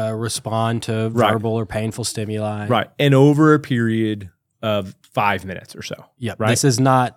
[0.08, 1.32] uh, respond to Right.
[1.32, 2.66] verbal or painful stimuli.
[2.66, 2.88] Right.
[2.98, 4.30] And over a period
[4.62, 6.06] of five minutes or so.
[6.18, 6.40] Yep.
[6.40, 6.48] Right.
[6.50, 7.16] This is not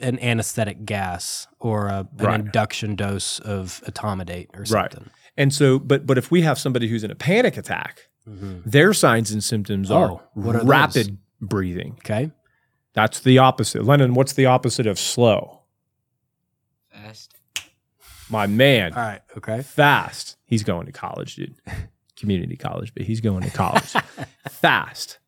[0.00, 2.40] an anesthetic gas or a, an Right.
[2.40, 5.02] induction dose of etomidate or something.
[5.04, 5.12] Right.
[5.36, 9.30] And so, but but if we have somebody who's in a panic attack, their signs
[9.32, 10.68] and symptoms are Oh, what are those?
[10.68, 11.94] rapid breathing.
[12.00, 12.30] Okay.
[12.94, 13.84] That's the opposite.
[13.84, 15.62] Lennon, what's the opposite of slow?
[16.90, 17.34] Fast.
[18.30, 18.92] My man.
[18.94, 19.20] All right.
[19.36, 19.62] Okay.
[19.62, 20.36] fast.
[20.44, 21.54] He's going to college, dude.
[22.16, 23.92] Community college, but he's going to college.
[24.50, 25.18] fast.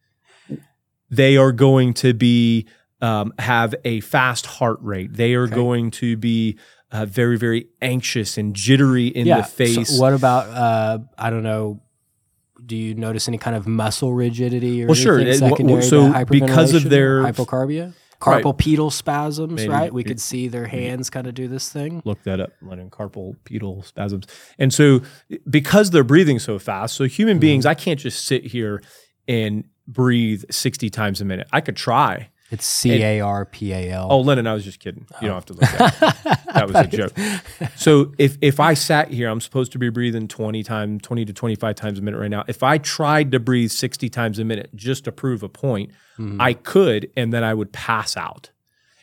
[1.11, 2.66] They are going to be
[3.00, 5.12] um, have a fast heart rate.
[5.14, 5.54] They are Okay.
[5.54, 6.59] going to be
[6.92, 9.38] uh, very, very anxious and jittery in yeah.
[9.38, 9.88] the face.
[9.96, 11.80] So what about uh, I don't know.
[12.64, 15.18] Do you notice any kind of muscle rigidity or Well, sure.
[15.18, 17.92] It- secondary so to because of their- hypocarbia,
[18.24, 18.42] Right.
[18.42, 19.68] carpal pedal spasms, Maybe.
[19.68, 19.92] right?
[19.92, 22.00] We could see their hands kind of do this thing.
[22.07, 24.27] Look that up, Lennon carpal pedal spasms.
[24.59, 25.03] And so,
[25.50, 27.12] because they're breathing so fast, so Mm-hmm.
[27.14, 28.83] human beings, I can't just sit here
[29.29, 31.46] and breathe 60 times a minute.
[31.53, 32.31] I could try.
[32.50, 34.09] It's C A R P A L.
[34.11, 35.07] Oh, Lennon, I was just kidding.
[35.20, 36.38] You don't have to look at it.
[36.54, 37.12] That was a joke.
[37.74, 41.33] So if if I sat here, I'm supposed to be breathing 20 times, 20 to
[41.33, 42.44] 25 times a minute right now.
[42.46, 46.40] If I tried to breathe 60 times a minute just to prove a point, mm-hmm.
[46.40, 48.50] I could, and then I would pass out.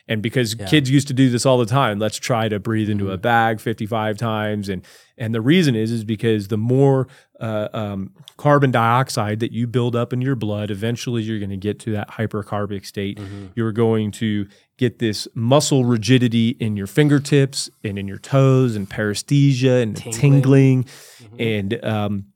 [0.08, 3.10] And because kids used to do this all the time, let's try to breathe into
[3.10, 4.68] a bag 55 times.
[4.68, 4.84] And
[5.16, 7.06] and the reason is is because the more
[7.38, 11.56] uh, um, carbon dioxide that you build up in your blood, eventually you're going to
[11.56, 13.20] get to that hypercarbic state.
[13.54, 18.90] You're going to get this muscle rigidity in your fingertips and in your toes and
[18.90, 20.86] paresthesia and tingling,
[21.38, 22.26] and um,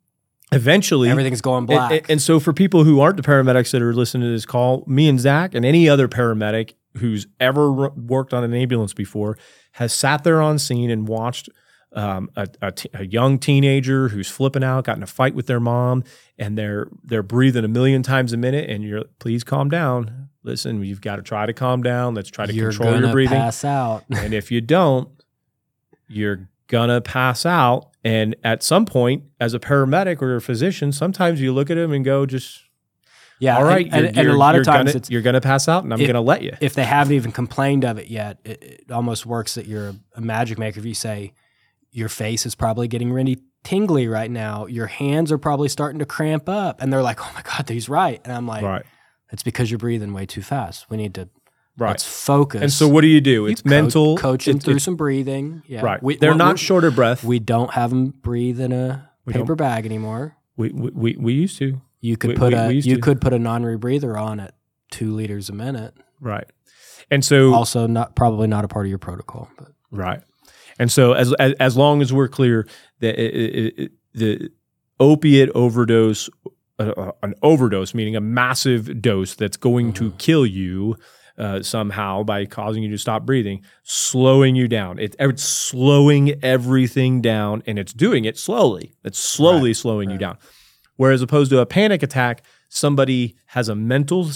[0.52, 1.90] eventually Everything's going black.
[1.90, 4.84] And, and so, for people who aren't the paramedics that are listening to this call,
[4.86, 9.36] me and Zac and any other paramedic who's ever worked on an ambulance before
[9.72, 11.48] has sat there on scene and watched
[11.92, 15.46] um, a, a, t- a young teenager who's flipping out, got in a fight with
[15.46, 16.04] their mom,
[16.38, 20.28] and they're they're breathing a million times a minute, and you're please calm down.
[20.42, 22.14] Listen, you've got to try to calm down.
[22.14, 23.38] Let's try to You're control your breathing.
[23.38, 24.04] pass out.
[24.10, 25.08] and if you don't,
[26.08, 27.90] you're gonna pass out.
[28.04, 31.92] And at some point, as a paramedic or a physician, sometimes you look at him
[31.92, 32.64] and go, "Just
[33.38, 35.40] Yeah, all right." and, and, you're- and a lot of times gonna, it's you're gonna
[35.40, 36.52] pass out, and I'm gonna let you.
[36.60, 39.96] if they haven't even complained of it yet, it, it almost works that you're a,
[40.16, 40.80] a magic maker.
[40.80, 41.32] If you say
[41.90, 46.06] your face is probably getting really tingly right now, your hands are probably starting to
[46.06, 48.84] cramp up, and they're like, "Oh my god, he's right," and I'm like, right,
[49.32, 50.88] "It's because you're breathing way too fast.
[50.88, 51.28] We need to
[51.76, 51.90] right.
[51.90, 53.46] let's focus." And so, what do you do?
[53.46, 54.16] It's mental.
[54.16, 55.62] coach them it's- through it's- some breathing.
[55.66, 56.02] Yeah, Right.
[56.02, 57.22] We, They're not short of breath.
[57.24, 60.36] We don't have them breathe in a We paper bag anymore.
[60.56, 61.82] We, we, we, we used to.
[62.06, 63.00] You could We- put we- a we you to.
[63.00, 64.54] could put a non-rebreather on at
[64.90, 65.94] two liters a minute.
[66.20, 66.46] Right.
[67.10, 70.22] And so, Also, not probably not a part of your protocol, but right.
[70.78, 72.66] And so, as, as, as long as we're clear
[73.00, 74.50] that it, it, it, the
[75.00, 76.28] opiate overdose,
[76.78, 80.16] uh, uh, an overdose, meaning a massive dose that's going to Mm-hmm.
[80.18, 80.96] kill you
[81.38, 84.98] uh, somehow by causing you to stop breathing, slowing you down.
[84.98, 88.94] It, it's slowing everything down and it's doing it slowly.
[89.04, 90.38] It's slowly slowing you down.
[90.96, 94.30] Whereas opposed to a panic attack, somebody has a mental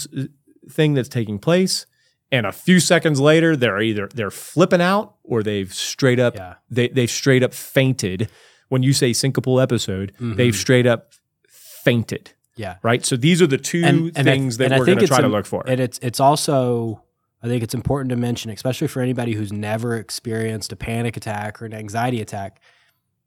[0.69, 1.85] thing that's taking place
[2.31, 6.53] and a few seconds later they're either they're flipping out or they've straight up Yeah.
[6.69, 8.29] they they've straight up fainted.
[8.69, 10.35] When you say syncopal episode, Mm-hmm.
[10.35, 11.13] they've straight up
[11.49, 12.31] fainted.
[12.55, 12.75] yeah.
[12.83, 13.05] Right?
[13.05, 15.27] So these are the two and, and I- things that we're going to try to
[15.27, 15.63] look for.
[15.67, 17.03] And it's it's also
[17.43, 21.59] I think it's important to mention, especially for anybody who's never experienced a panic attack
[21.61, 22.61] or an anxiety attack,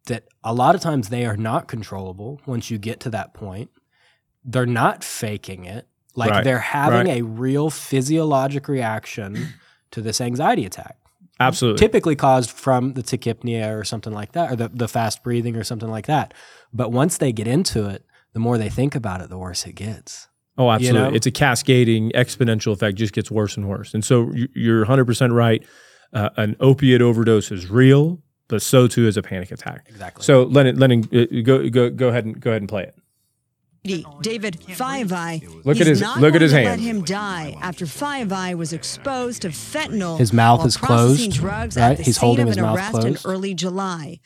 [0.06, 3.70] that a lot of times they are not controllable once you get to that point.
[4.44, 5.86] They're not faking it.
[6.16, 7.20] Like Right, they're having right.
[7.20, 9.48] a real physiologic reaction
[9.90, 10.96] to this anxiety attack.
[11.40, 11.78] Absolutely.
[11.78, 15.64] Typically caused from the tachypnea or something like that, or the, the fast breathing or
[15.64, 16.32] something like that.
[16.72, 19.72] But once they get into it, the more they think about it, the worse it
[19.74, 20.28] gets.
[20.56, 21.00] Oh, absolutely.
[21.10, 21.14] know?
[21.16, 23.94] It's a cascading exponential effect, just gets worse and worse.
[23.94, 25.64] And so you- you're 100% right.
[26.12, 29.86] Uh, an opiate overdose is real, but so too is a panic attack.
[29.88, 30.22] Exactly.
[30.24, 32.94] So Lennon, Lennon, uh, go go go ahead and go ahead and play it.
[34.22, 35.64] David Faiivae.
[35.66, 36.68] Look at his- not look at his to hand.
[36.70, 40.18] Let him die after Faiivae was exposed to fentanyl.
[40.18, 41.90] His mouth while is processing closed, drugs right?
[41.92, 43.06] At the He's scene holding of his an mouth arrest closed.
[43.06, 44.20] in early July.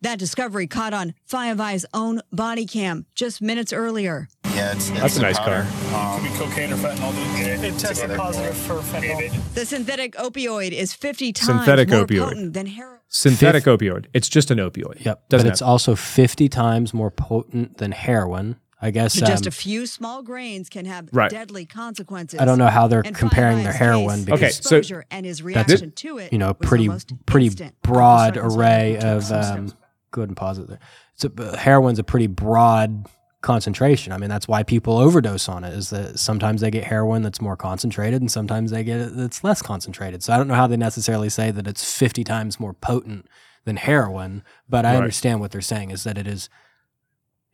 [0.00, 4.28] That discovery caught on Faiivae's own body cam just minutes earlier.
[4.46, 5.60] Yeah, it's, it's That's a nice car.
[5.94, 7.40] Um, Could be cocaine or fentanyl.
[7.40, 9.54] It, it tested positive for fentanyl.
[9.54, 12.18] The synthetic opioid is 50 times Synthetic more opioid.
[12.24, 12.93] potent than heroin.
[13.08, 14.06] Synthetic opioid.
[14.12, 15.04] It's just an opioid.
[15.04, 15.28] Yep.
[15.28, 18.56] Doesn't but it's have- also 50 times more potent than heroin.
[18.82, 21.30] I guess Just um, a few small grains can have Right.
[21.30, 22.38] deadly consequences.
[22.38, 25.24] I don't know how they're In comparing their heroin case, because Okay, so- exposure and
[25.24, 26.90] his reaction to it you know, pretty
[27.24, 27.74] pretty instant.
[27.82, 29.80] broad array of took some um, steps.
[30.10, 30.80] go ahead and pause it there.
[31.14, 33.06] So uh, heroin's a pretty broad
[33.44, 34.12] concentration.
[34.12, 35.72] I mean, that's why people overdose on it.
[35.72, 39.44] Is that sometimes they get heroin that's more concentrated, and sometimes they get it that's
[39.44, 40.22] less concentrated.
[40.24, 43.26] So I don't know how they necessarily say that it's fifty times more potent
[43.64, 44.96] than heroin, but I Right.
[44.98, 46.48] understand what they're saying is that it is.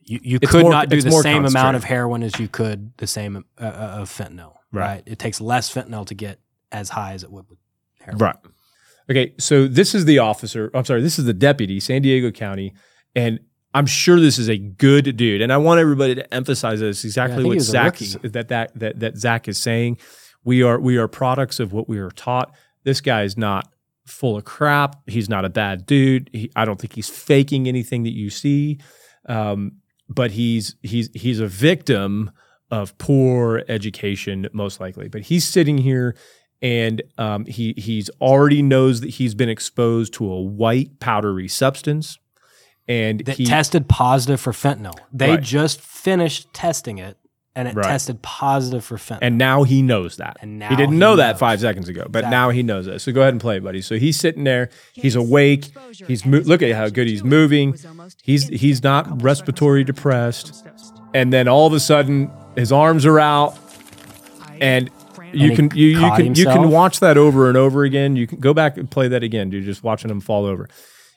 [0.02, 2.92] You, you It's could more- not do the same amount of heroin as you could
[2.96, 4.54] the same uh, uh, of fentanyl.
[4.72, 4.86] Right.
[4.94, 5.02] Right.
[5.06, 6.40] It takes less fentanyl to get
[6.72, 7.58] as high as it would with
[8.00, 8.18] heroin.
[8.18, 8.36] Right.
[9.10, 10.70] Okay, so this is the officer.
[10.72, 12.74] I'm sorry, this is the deputy, San Diego County,
[13.14, 13.40] and
[13.72, 15.42] I'm sure this is a good dude.
[15.42, 19.16] And I want everybody to emphasize this exactly he what Zac that, that that that
[19.16, 19.98] Zac is saying.
[20.44, 22.54] We are we are products of what we are taught.
[22.84, 23.72] This guy is not
[24.06, 24.96] full of crap.
[25.08, 26.30] He's not a bad dude.
[26.32, 28.80] He, I don't think he's faking anything that you see.
[29.26, 29.72] Um,
[30.08, 32.30] but he's he's he's a victim
[32.70, 35.08] of poor education, most likely.
[35.08, 36.16] But he's sitting here
[36.62, 42.18] and um, he he's already knows that he's been exposed to a white powdery substance,
[42.90, 44.94] and that he tested positive for fentanyl.
[45.12, 45.42] They Right.
[45.42, 47.16] just finished testing it,
[47.54, 47.84] and it Right.
[47.84, 49.18] tested positive for fentanyl.
[49.22, 50.36] and now he knows that.
[50.42, 52.30] And now he didn't he know that five seconds ago, but Exactly.
[52.36, 53.00] now he knows it.
[53.00, 53.80] So go ahead and play, buddy.
[53.80, 54.70] So he's sitting there.
[54.92, 55.66] He's awake.
[56.08, 57.74] He's mo- look at how good he's moving.
[58.22, 60.64] He's he's not respiratory depressed,
[61.14, 63.56] and then all of a sudden his arms are out,
[64.60, 64.90] and
[65.32, 68.16] you he can you, you caught can you can watch that over and over again.
[68.16, 69.50] You can go back and play that again.
[69.52, 70.68] You're just watching him fall over.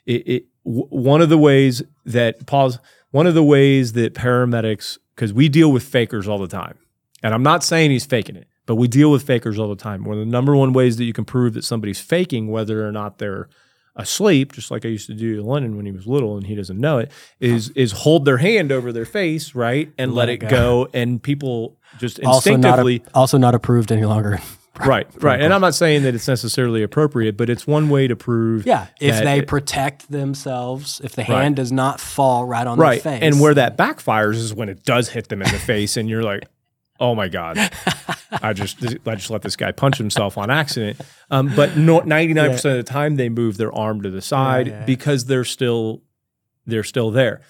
[0.05, 2.79] It, it w- one of the ways that pause.
[3.11, 6.79] One of the ways that paramedics, because we deal with fakers all the time,
[7.21, 10.03] and I'm not saying he's faking it, but we deal with fakers all the time.
[10.03, 12.91] One of the number one ways that you can prove that somebody's faking, whether or
[12.91, 13.49] not they're
[13.95, 16.55] asleep, just like I used to do to Lennon when he was little and he
[16.55, 20.37] doesn't know it, is is hold their hand over their face, right, and let, it
[20.37, 20.87] go.
[20.93, 24.41] and people just also not instinctively a, also not approved any longer in
[24.79, 25.41] right, right.
[25.41, 28.65] And I'm not saying that it's necessarily appropriate, but it's one way to prove.
[28.65, 33.01] Yeah, if they it- protect themselves, if the hand does not fall right on right,
[33.03, 35.97] their face, and where that backfires is when it does hit them in the face,
[35.97, 36.47] and you're like,
[36.99, 37.57] "Oh my god,
[38.31, 40.99] I just I just let this guy punch himself on accident."
[41.29, 44.67] Um, but ninety nine percent of the time, they move their arm to the side
[44.67, 44.85] yeah.
[44.85, 46.01] because they're still
[46.65, 47.41] they're still there.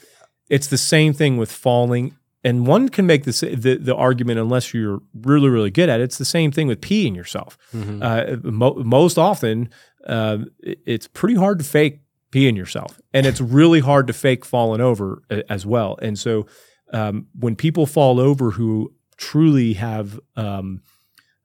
[0.49, 2.15] It's the same thing with falling.
[2.43, 6.03] And one can make this, the the argument unless you're really really good at it.
[6.03, 7.57] It's the same thing with peeing yourself.
[7.73, 8.01] Mm-hmm.
[8.03, 9.69] Uh, mo- most often,
[10.07, 12.01] uh, it's pretty hard to fake
[12.33, 15.97] peeing yourself, and it's really hard to fake falling over a- as well.
[16.01, 16.45] And so,
[16.91, 20.81] um, when people fall over who truly have um,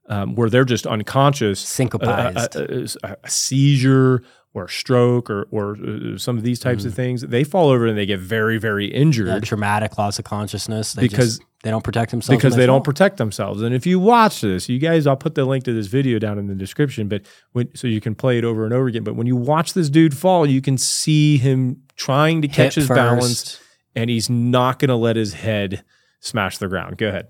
[0.07, 2.55] um, where they're just unconscious, Syncopized.
[2.55, 4.23] a, a- a- a seizure
[4.53, 6.87] or stroke or or uh, some of these types Mm.
[6.87, 10.25] of things, they fall over and they get very very injured that traumatic loss of
[10.25, 13.61] consciousness they Because- just, they don't protect themselves because when they don't protect themselves.
[13.61, 16.39] And if you watch this, you guys, I'll put the link to this video down
[16.39, 19.03] in the description, but when so you can play it over and over again.
[19.03, 22.83] But when you watch this dude fall, you can see him trying to catch Hit
[22.83, 23.59] his balance,
[23.93, 25.83] and he's not going to let his head
[26.21, 26.97] smash the ground.
[26.97, 27.27] Go ahead.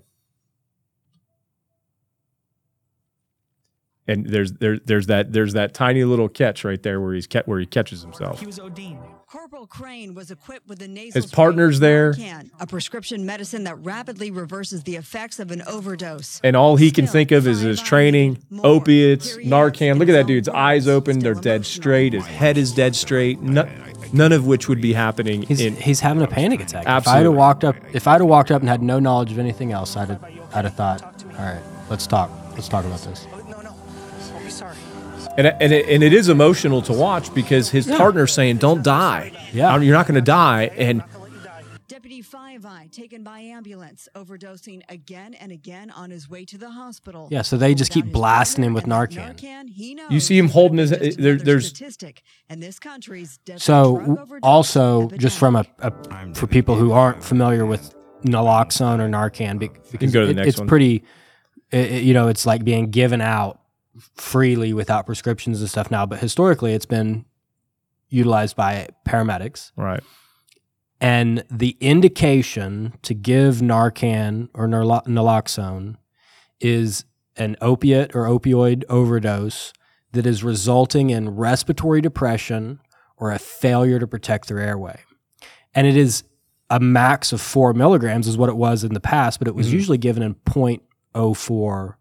[4.10, 7.42] And there's there, there's that there's that tiny little catch right there where he's ca-
[7.46, 8.40] where he catches himself.
[8.40, 8.98] He was ODing.
[9.28, 12.14] Corporal Crane was equipped with a nasal His spray partner's there.
[12.14, 16.40] Narcan, a prescription medicine that rapidly reverses the effects of an overdose.
[16.42, 18.66] And all he can Still, think of is his training, more.
[18.66, 19.98] opiates, Here he is Narcan.
[20.00, 21.20] Look at that dude's eyes open.
[21.20, 22.12] They're dead straight.
[22.12, 23.40] His head is dead straight.
[23.40, 23.70] None,
[24.12, 25.76] none of which would be happening He's, in.
[25.76, 26.82] he's having a panic attack.
[26.88, 29.38] If I'd have walked up, if I'd have walked up and had no knowledge of
[29.38, 31.02] anything else, I'd have, I'd have thought,
[31.38, 32.32] all right, let's talk.
[32.54, 33.28] Let's talk about this.
[35.40, 39.32] And, and, it, and it is emotional to watch because his partner's saying, don't die.
[39.54, 39.78] Yeah.
[39.78, 40.64] You're not going to die.
[40.76, 41.62] And Not gonna let you die.
[41.88, 47.28] Deputy Faiivae taken by ambulance, overdosing again and again on his way to the hospital.
[47.30, 49.68] Yeah, so they just keep blasting him with partner Narcan.
[49.70, 54.16] he knows You see him holding his- there- there's- statistic in this country's So drug
[54.18, 55.90] w- also, just from a, a
[56.34, 60.36] for people who aren't familiar with naloxone or Narcan, be- because go to the it-
[60.36, 60.68] next it's one.
[60.68, 61.02] pretty,
[61.72, 63.59] i- i- you know, it's like being given out
[64.16, 66.06] freely without prescriptions and stuff now.
[66.06, 67.24] But historically, it's been
[68.08, 69.72] utilized by paramedics.
[69.76, 70.02] right.
[71.02, 75.96] And the indication to give Narcan or nalo- naloxone
[76.60, 77.04] is
[77.36, 79.72] an opiate or opioid overdose
[80.12, 82.80] that is resulting in respiratory depression
[83.16, 85.00] or a failure to protect their airway.
[85.74, 86.24] And it is
[86.68, 89.68] a max of four milligrams, is what it was in the past, but it was
[89.68, 89.72] Mhm.
[89.72, 91.96] usually given in 0.04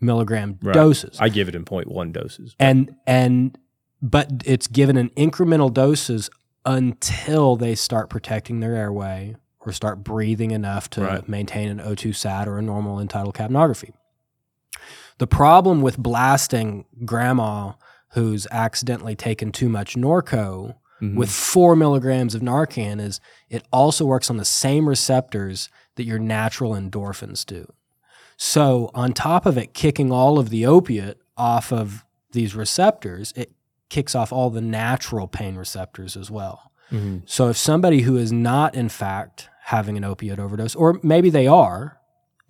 [0.00, 0.74] milligram Right.
[0.74, 2.54] doses I give it in 0.1 doses.
[2.58, 3.56] and and
[4.02, 6.28] but it's given in incremental doses
[6.66, 11.28] until they start protecting their airway or start breathing enough to Right.
[11.28, 13.90] maintain an O2 sat or a normal end-tidal capnography.
[15.18, 17.72] The problem with blasting grandma
[18.10, 21.16] who's accidentally taken too much Norco Mhm.
[21.16, 26.18] with four milligrams of Narcan is it also works on the same receptors that your
[26.18, 27.66] natural endorphins do.
[28.36, 33.52] So, on top of it kicking all of the opiate off of these receptors, it
[33.88, 36.70] kicks off all the natural pain receptors as well.
[36.90, 37.22] Mhm.
[37.24, 41.46] So, if somebody who is not, in fact, having an opiate overdose, or maybe they
[41.46, 41.98] are,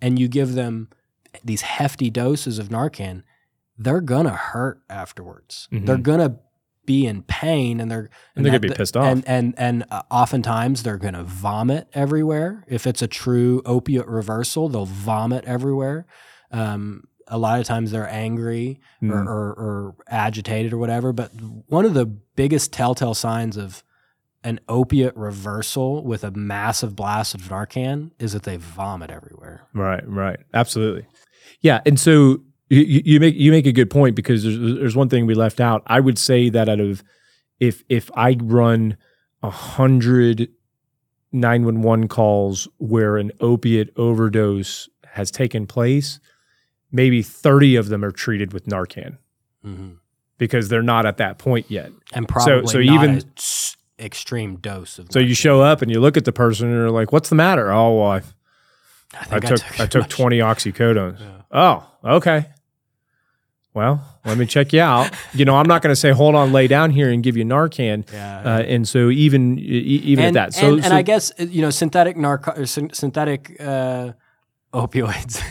[0.01, 0.89] and you give them
[1.43, 3.23] these hefty doses of Narcan,
[3.77, 5.67] they're gonna hurt afterwards.
[5.71, 5.85] Mhm.
[5.85, 6.37] They're gonna
[6.87, 9.05] be in pain, and they're And they're gonna be pissed off.
[9.05, 12.63] And and and uh, oftentimes they're gonna vomit everywhere.
[12.67, 16.07] If it's a true opiate reversal, they'll vomit everywhere.
[16.51, 19.25] Um, a lot of times they're angry or, Mhm.
[19.27, 21.11] or, or agitated or whatever.
[21.13, 21.31] But
[21.67, 23.83] one of the biggest telltale signs of
[24.45, 29.67] an opiate reversal with a massive blast of Narcan is that they vomit everywhere.
[29.73, 31.05] Right, right, absolutely.
[31.59, 32.39] Yeah, and so
[32.69, 35.59] you, you make you make a good point because there's there's one thing we left
[35.59, 35.83] out.
[35.87, 37.03] I would say that out of
[37.59, 38.97] if if I run
[39.43, 40.49] a hundred
[41.31, 46.19] 911 calls where an opiate overdose has taken place,
[46.91, 49.17] maybe 30 of them are treated with Narcan
[49.65, 49.91] mm-hmm.
[50.37, 51.91] because they're not at that point yet.
[52.13, 53.31] And probably so not even-
[53.99, 55.11] extreme dose of.
[55.11, 57.35] So you show up and you look at the person and you're like, "What's the
[57.35, 58.21] matter?" Oh, well, I,
[59.13, 61.19] I think took I too took 20 oxycodones.
[61.51, 62.45] Oh, okay.
[63.77, 65.13] Well, let me check you out.
[65.35, 67.45] You know, I'm not going to say hold on, lay down here and give you
[67.45, 68.11] Narcan.
[68.11, 68.41] Yeah.
[68.43, 71.43] Uh, and so even even and, at that, so and, so, and I guess uh,
[71.43, 74.13] you know synthetic narco or syn- synthetic uh,
[74.73, 75.43] opioids,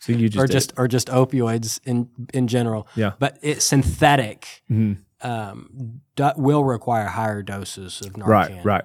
[0.00, 2.88] so you just or just or just opioids in in general.
[2.96, 3.12] Yeah.
[3.20, 4.96] but it synthetic Mhm.
[5.20, 8.26] um, do, will require higher doses of Narcan.
[8.26, 8.84] right, right.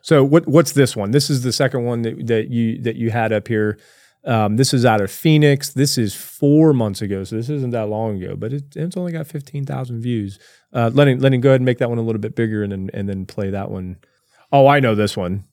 [0.00, 1.10] So what what's this one?
[1.10, 3.78] This is the second one that, that you that you had up here.
[4.24, 5.70] Um, this is out of Phoenix.
[5.72, 9.12] This is four months ago, so this isn't that long ago, but it, it's only
[9.12, 10.38] got fifteen thousand views.
[10.72, 12.90] Uh, Lennon, Lennon, go ahead and make that one a little bit bigger, and then
[12.94, 13.96] and then play that one.
[14.52, 15.44] Oh, I know this one.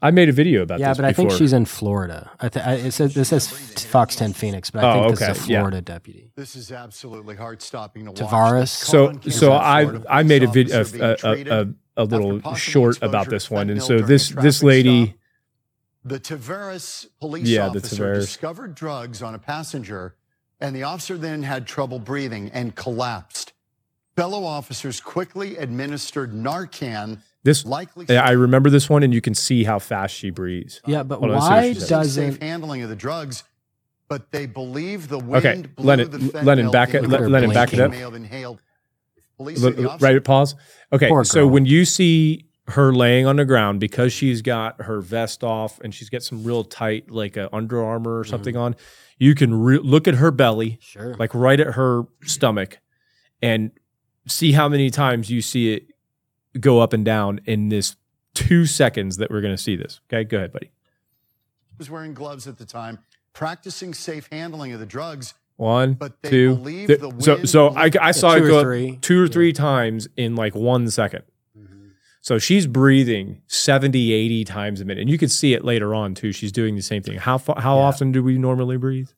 [0.00, 2.30] I made a video about Yeah, this but I think she's in Florida.
[2.38, 3.48] I th- I, it says this says
[3.86, 5.58] Fox 10 Phoenix, but I Oh, think this is a okay, yeah.
[5.58, 6.30] Florida deputy.
[6.36, 8.20] This is absolutely heart stopping to watch.
[8.20, 8.68] Tavares?
[8.68, 13.28] so so I I made a police video a, a, a, a little short about
[13.28, 15.16] this one, and so this this lady.
[16.02, 16.10] Stop.
[16.10, 18.20] The Tavares police Yeah, officer Tavares.
[18.20, 20.14] discovered drugs on a passenger,
[20.60, 23.52] and the officer then had trouble breathing and collapsed.
[24.16, 28.06] Fellow officers quickly administered Narcan, This likely.
[28.08, 30.80] yeah, I remember this one, and you can see how fast she breathes.
[30.86, 33.44] Uh, yeah, but Hold on, let's see what why doesn't safe handling of the drugs,
[34.08, 37.50] but they believe the wind Okay, blew Lennon- the fentanyl Lennon, back it- into Lennon,
[37.52, 37.92] back it up.
[38.14, 38.60] inhaled.
[39.36, 40.56] Police L- the right pause
[40.92, 41.50] okay Poor so girl.
[41.50, 45.94] when you see her laying on the ground because she's got her vest off and
[45.94, 48.62] she's got some real tight like a Under Armour or something Mm-hmm.
[48.62, 48.76] on
[49.18, 51.14] you can re- look at her belly Sure.
[51.16, 52.78] like right at her stomach
[53.42, 53.70] and
[54.26, 55.86] see how many times you see it
[56.60, 57.96] go up and down in this
[58.34, 60.70] two seconds that we're going to see this okay go ahead buddy
[61.78, 62.98] was wearing gloves at the time,
[63.32, 65.34] practicing safe handling of the drugs.
[65.56, 68.62] one But they two th- the so wind so I, I saw two it go
[68.62, 68.98] three.
[69.00, 69.30] two or Yeah.
[69.32, 71.37] three times in like one second Mm-hmm.
[72.20, 75.00] So she's breathing 70, 80 times a minute.
[75.02, 76.32] And you can see it later on too.
[76.32, 77.16] She's doing the same thing.
[77.18, 77.82] How how Yeah.
[77.84, 79.08] often do we normally breathe?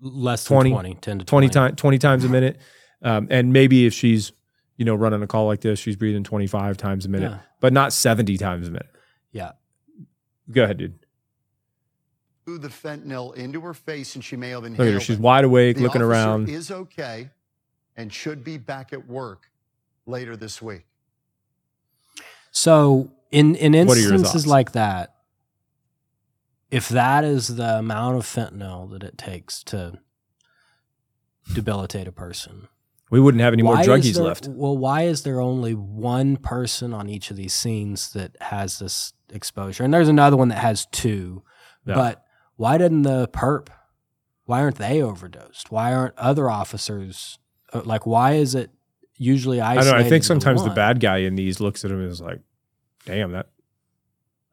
[0.00, 1.48] Less than 20, 20, 10 to 20 20.
[1.68, 2.58] times 20 times a minute.
[3.02, 4.32] Um, and maybe if she's,
[4.76, 7.38] you know, running a call like this, she's breathing 25 times a minute, Yeah.
[7.60, 8.88] but not 70 times a minute.
[9.32, 9.52] Yeah.
[10.50, 10.94] Go ahead, dude.
[12.46, 14.88] Blew the fentanyl into her face, and she may have Look inhaled.
[14.88, 15.00] at her.
[15.00, 15.22] She's it.
[15.22, 16.48] wide awake, The looking around.
[16.48, 17.28] Is okay,
[17.96, 19.50] and should be back at work
[20.06, 20.86] later this week.
[22.50, 25.14] So in in What are your instances like that,
[26.70, 29.98] if that is the amount of fentanyl that it takes to
[31.52, 32.68] debilitate a person,
[33.10, 34.48] we wouldn't have any more druggies there- left.
[34.48, 39.12] Well, why is there only one person on each of these scenes that has this
[39.30, 39.82] exposure?
[39.84, 41.42] And there's another one that has two.
[41.86, 41.94] Yeah.
[41.94, 42.24] But
[42.56, 43.68] why didn't the perp?
[44.44, 45.70] Why aren't they overdosed?
[45.70, 47.38] Why aren't other officers
[47.72, 48.06] uh, like?
[48.06, 48.70] Why is it
[49.20, 49.92] usually I don't know.
[49.92, 52.40] I think sometimes the bad guy in these looks at him and is like,
[53.04, 53.50] damn, that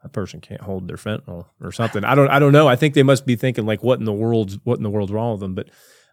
[0.03, 2.03] that person can't hold their fentanyl or something.
[2.03, 2.67] I don't I don't know.
[2.67, 5.11] I think they must be thinking like what in the world's what in the world's
[5.11, 5.55] wrong with them.
[5.55, 5.69] But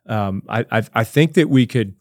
[0.07, 1.94] um I I, I think that we could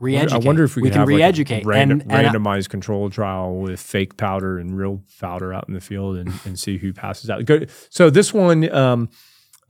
[0.00, 0.34] re-educate.
[0.34, 3.08] I wonder if we, could can have like, re-educate random, and, and I- randomized control
[3.10, 6.92] trial with fake powder and real powder out in the field and, and see who
[6.92, 7.44] passes out.
[7.44, 9.10] Go- So this one, um,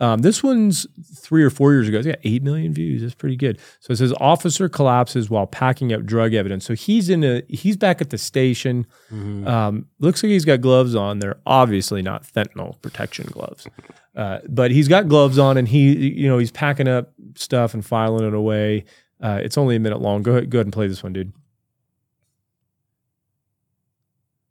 [0.02, 0.84] um, this one's
[1.16, 1.98] three or four years ago.
[1.98, 3.02] It's got eight million views.
[3.02, 3.58] That's pretty good.
[3.78, 6.64] So it says officer collapses while packing up drug evidence.
[6.64, 8.84] So he's in a he's back at the station.
[9.12, 9.46] Mhm.
[9.46, 11.20] Um, looks like he's got gloves on.
[11.20, 13.68] They're obviously not fentanyl protection gloves,
[14.16, 17.86] uh, but he's got gloves on, and he, you know, he's packing up stuff and
[17.86, 18.84] filing it away.
[19.20, 20.22] Uh, it's only a minute long.
[20.24, 21.32] Go ahead, go ahead and play this one, dude.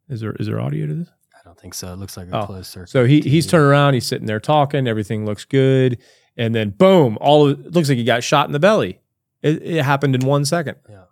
[0.08, 1.10] Is there is there audio to this?
[1.42, 1.92] I don't think so.
[1.94, 2.90] It looks like a Oh, closed circuit.
[2.92, 3.52] So he he's TV.
[3.52, 3.94] turning around.
[3.96, 4.88] He's sitting there talking.
[4.88, 5.98] Everything looks good,
[6.38, 7.18] and then boom!
[7.20, 9.00] All of, it looks like he got shot in the belly.
[9.42, 10.76] It, it happened in one second.
[10.88, 11.06] Yeah.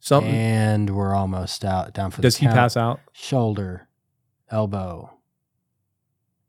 [0.00, 0.34] Something.
[0.34, 2.22] And we're almost out down for the.
[2.22, 2.56] Does he count.
[2.56, 3.00] pass out?
[3.12, 3.88] Shoulder,
[4.50, 5.12] elbow,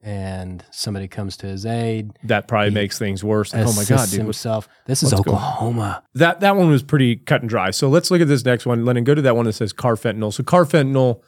[0.01, 2.11] and somebody comes to his aid.
[2.23, 3.53] That probably He makes things worse.
[3.53, 4.21] Oh my god, dude!
[4.21, 4.67] himself.
[4.85, 5.13] This is?
[5.13, 6.03] Oklahoma.
[6.15, 7.71] that that one was pretty cut and dry.
[7.71, 8.85] So let's look at this next one.
[8.85, 10.33] Lennon, go to that one that says carfentanil.
[10.33, 11.21] So carfentanil,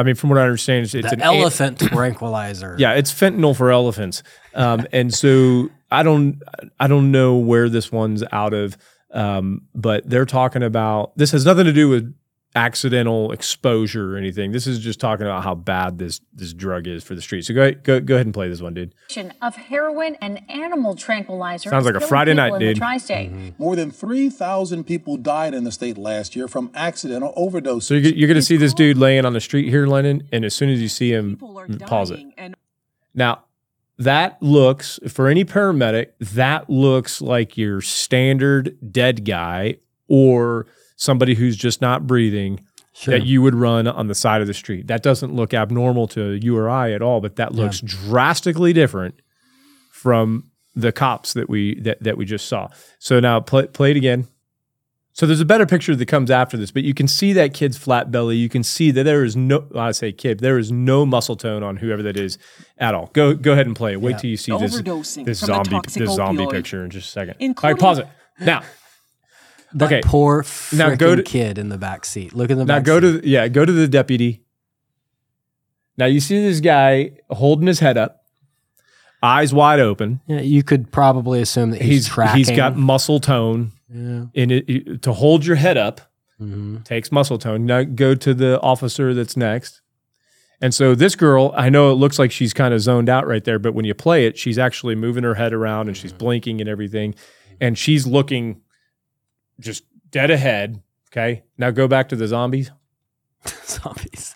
[0.00, 2.74] I mean, from what I understand, it's, it's an elephant tranquilizer.
[2.78, 4.22] yeah, it's fentanyl for elephants.
[4.54, 6.42] Um, and so I don't
[6.78, 8.78] I don't know where this one's out of,
[9.12, 12.14] um, but they're talking about this has nothing to do with
[12.54, 14.50] accidental exposure or anything.
[14.50, 17.44] This is just talking about how bad this this drug is for the street.
[17.44, 18.94] So go ahead, go go ahead and play this one, dude.
[19.40, 21.70] of heroin and animal tranquilizer.
[21.70, 22.76] Sounds like a Friday people night, in the dude.
[22.78, 23.30] Tri-state.
[23.30, 23.62] Mm-hmm.
[23.62, 27.84] More than 3,000 people died in the state last year from accidental overdoses.
[27.84, 30.44] So you're, you're going to see this dude laying on the street here, Lennon, and
[30.44, 32.20] as soon as you see him, mm, pause it.
[33.14, 33.44] Now,
[33.98, 39.76] that looks for any paramedic, that looks like your standard dead guy
[40.08, 40.66] or
[41.00, 42.60] somebody who's just not breathing
[42.92, 43.16] Sure.
[43.18, 44.86] that you would run on the side of the street.
[44.88, 47.62] That doesn't look abnormal to you or I at all, but that Yeah.
[47.62, 49.14] looks drastically different
[49.90, 52.68] from the cops that we that, that we just saw.
[52.98, 54.26] So now play, play it again.
[55.12, 57.76] So there's a better picture that comes after this, but you can see that kid's
[57.78, 58.36] flat belly.
[58.36, 61.62] You can see that there is no I say kid, there is no muscle tone
[61.62, 62.38] on whoever that is
[62.78, 63.10] at all.
[63.14, 64.00] Go go ahead and play it.
[64.00, 64.18] Wait Yeah.
[64.18, 64.80] till you see this
[65.24, 67.34] this zombie this zombie opioid, picture in just a second.
[67.40, 68.06] All right, pause it.
[68.40, 68.62] Now,
[69.74, 70.00] that okay.
[70.04, 72.34] poor Now go to- kid in the back seat.
[72.34, 73.22] Look in the now back go seat.
[73.22, 74.42] to yeah, go to the deputy.
[75.96, 78.24] Now you see this guy holding his head up,
[79.22, 80.20] eyes wide open.
[80.26, 82.38] Yeah, you could probably assume that he's, He's tracking.
[82.38, 83.72] he's got muscle tone.
[83.92, 84.24] Yeah.
[84.34, 86.00] And it, it- to hold your head up
[86.40, 86.84] Mhm.
[86.84, 87.66] takes muscle tone.
[87.66, 89.82] Now go to the officer that's next.
[90.62, 93.44] And so this girl, I know it looks like she's kind of zoned out right
[93.44, 96.60] there, but when you play it, she's actually moving her head around and she's blinking
[96.60, 97.14] and everything.
[97.60, 98.60] And she's looking
[99.60, 100.82] just dead ahead.
[101.12, 101.42] Okay.
[101.58, 102.70] Now go back to the zombies.
[103.64, 104.34] zombies.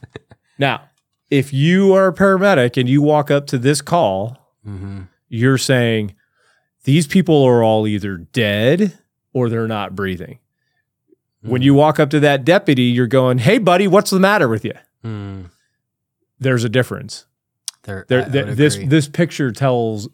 [0.59, 0.89] Now,
[1.31, 5.03] if you are a paramedic and you walk up to this call, Mm-hmm.
[5.29, 6.15] you're saying
[6.85, 8.99] these people are all either dead
[9.35, 10.39] or they're not breathing.
[11.43, 14.65] When you walk up to that deputy, you're going, "Hey, buddy, what's the matter with
[14.65, 14.73] you?"
[15.05, 15.51] Mm.
[16.39, 17.27] There's a difference.
[17.83, 20.09] There, There, I- I th- would this this picture tells.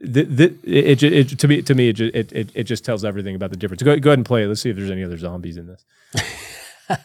[0.00, 3.04] Th- th- it, it, it, to me, to me, it, it, it, it just tells
[3.04, 3.82] everything about the difference.
[3.82, 4.48] Go, go ahead and play it.
[4.48, 5.84] Let's see if there's any other zombies in this.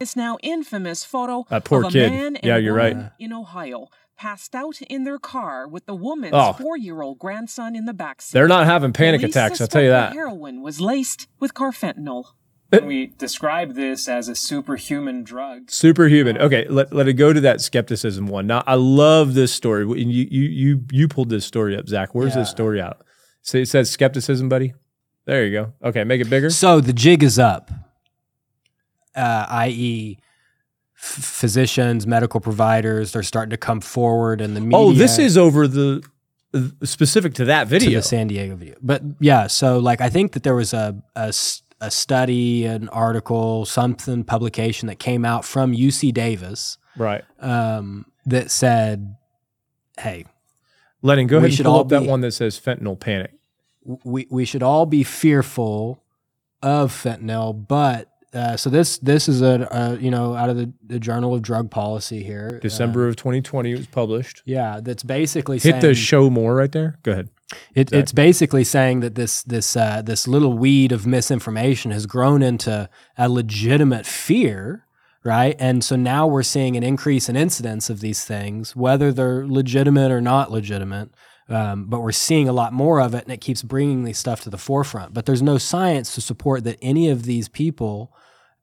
[0.00, 2.10] This now infamous photo That poor of a kid.
[2.10, 2.96] man and Yeah, you're right.
[3.18, 6.52] in Ohio passed out in their car with the woman's Oh.
[6.52, 8.30] four-year-old grandson in the backseat.
[8.32, 9.60] They're not having panic Police attacks.
[9.60, 10.12] I'll tell you the that.
[10.12, 12.24] Heroin was laced with carfentanil.
[12.70, 15.70] We describe this as a superhuman drug.
[15.70, 16.36] Superhuman.
[16.36, 18.46] Okay, let, let it go to that skepticism one.
[18.46, 19.84] Now, I love this story.
[19.86, 19.94] You
[20.24, 22.14] you you you pulled this story up, Zac.
[22.14, 23.02] Where's this story out?
[23.40, 24.74] So it says skepticism, buddy.
[25.24, 25.72] There you go.
[25.82, 26.50] Okay, make it bigger.
[26.50, 27.70] So the jig is up,
[29.14, 30.18] uh, i.e.,
[30.94, 34.76] physicians, medical providers, they're starting to come forward, and the media.
[34.78, 36.02] Oh, this is over the
[36.52, 38.00] uh, specific to that to video.
[38.00, 38.74] the San Diego video.
[38.82, 42.88] But yeah, so like I think that there was a, a s- a study, an
[42.88, 47.22] article, something publication that came out from UC Davis Right.
[47.40, 49.16] um, that said,
[49.98, 50.24] "Hey,
[51.02, 53.32] Lennon, go ahead and pull up that one that says fentanyl panic.
[54.04, 56.02] we we should all be fearful
[56.62, 60.70] of fentanyl, but." Uh, so this this is a, a you know out of the,
[60.86, 64.42] the Journal of Drug Policy here, December of 2020 it was published.
[64.44, 66.98] yeah, that's basically Hit saying, the show more right there.
[67.02, 67.30] Go ahead.
[67.74, 67.98] It, Zac.
[67.98, 72.88] it's basically saying that this this uh, this little weed of misinformation has grown into
[73.16, 74.84] a legitimate fear,
[75.24, 75.56] right?
[75.58, 80.10] And so now we're seeing an increase in incidence of these things, whether they're legitimate
[80.12, 81.10] or not legitimate.
[81.50, 84.42] Um, but we're seeing a lot more of it, and it keeps bringing these stuff
[84.42, 85.14] to the forefront.
[85.14, 88.12] But there's no science to support that any of these people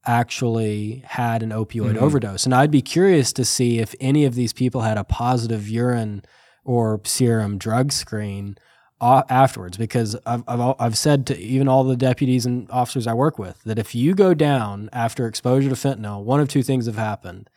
[0.06, 2.02] actually had an opioid Mhm.
[2.02, 2.46] overdose.
[2.46, 6.22] And I'd be curious to see if any of these people had a positive urine
[6.64, 8.56] or serum drug screen
[9.02, 13.38] afterwards because I've, I've, I've said to even all the deputies and officers I work
[13.38, 16.96] with that if you go down after exposure to fentanyl, one of two things have
[16.96, 17.50] happened.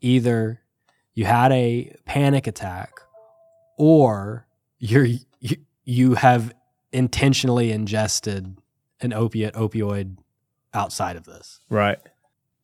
[0.00, 0.60] Either
[1.14, 3.00] you had a panic attack
[3.76, 4.46] or
[4.78, 6.52] you're, you, you have
[6.92, 8.56] intentionally ingested
[9.00, 10.16] an opiate opioid
[10.74, 11.60] outside of this.
[11.68, 11.98] Right.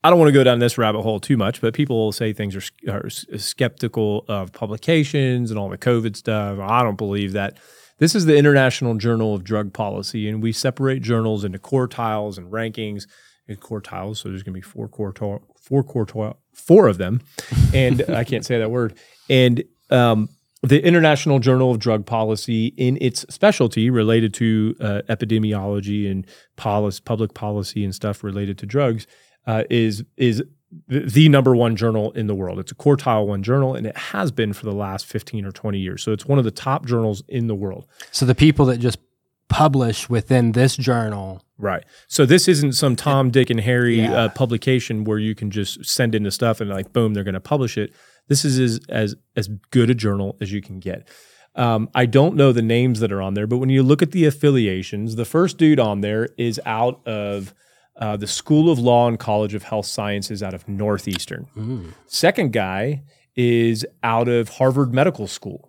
[0.05, 2.33] I don't want to go down this rabbit hole too much, but people will say
[2.33, 6.61] things are, are skeptical of publications and all the COVID stuff.
[6.61, 7.59] I don't believe that.
[7.99, 12.53] This is the International Journal of Drug Policy, and we separate journals into quartiles and
[12.53, 13.07] rankings.
[13.49, 17.23] And quartiles, so there's going to be four quartile, four quartile, four of them,
[17.73, 18.99] and I can't say that word.
[19.31, 20.29] And um,
[20.63, 26.27] the International Journal of Drug Policy, in its specialty related to uh, epidemiology and
[26.57, 29.07] policy, public policy and stuff related to drugs,
[29.47, 30.43] uh, is is
[30.89, 32.59] the, the number one journal in the world.
[32.59, 35.79] It's a quartile one journal, and it has been for the last fifteen or twenty
[35.79, 36.03] years.
[36.03, 37.87] So it's one of the top journals in the world.
[38.11, 38.99] So the people that just
[39.49, 41.85] publish within this journal Right.
[42.07, 44.13] So this isn't some Tom, Dick, and Harry Yeah.
[44.25, 47.33] uh, publication where you can just send in the stuff and like boom, they're going
[47.35, 47.95] to publish it.
[48.29, 51.09] This is as as as good a journal as you can get.
[51.55, 54.11] Um, I don't know the names that are on there, but when you look at
[54.13, 57.55] the affiliations, the first dude on there is out of
[57.99, 61.95] uh, the School of Law and College of Health Sciences out of Northeastern.
[62.07, 63.03] Second guy
[63.35, 65.69] is out of Harvard Medical School.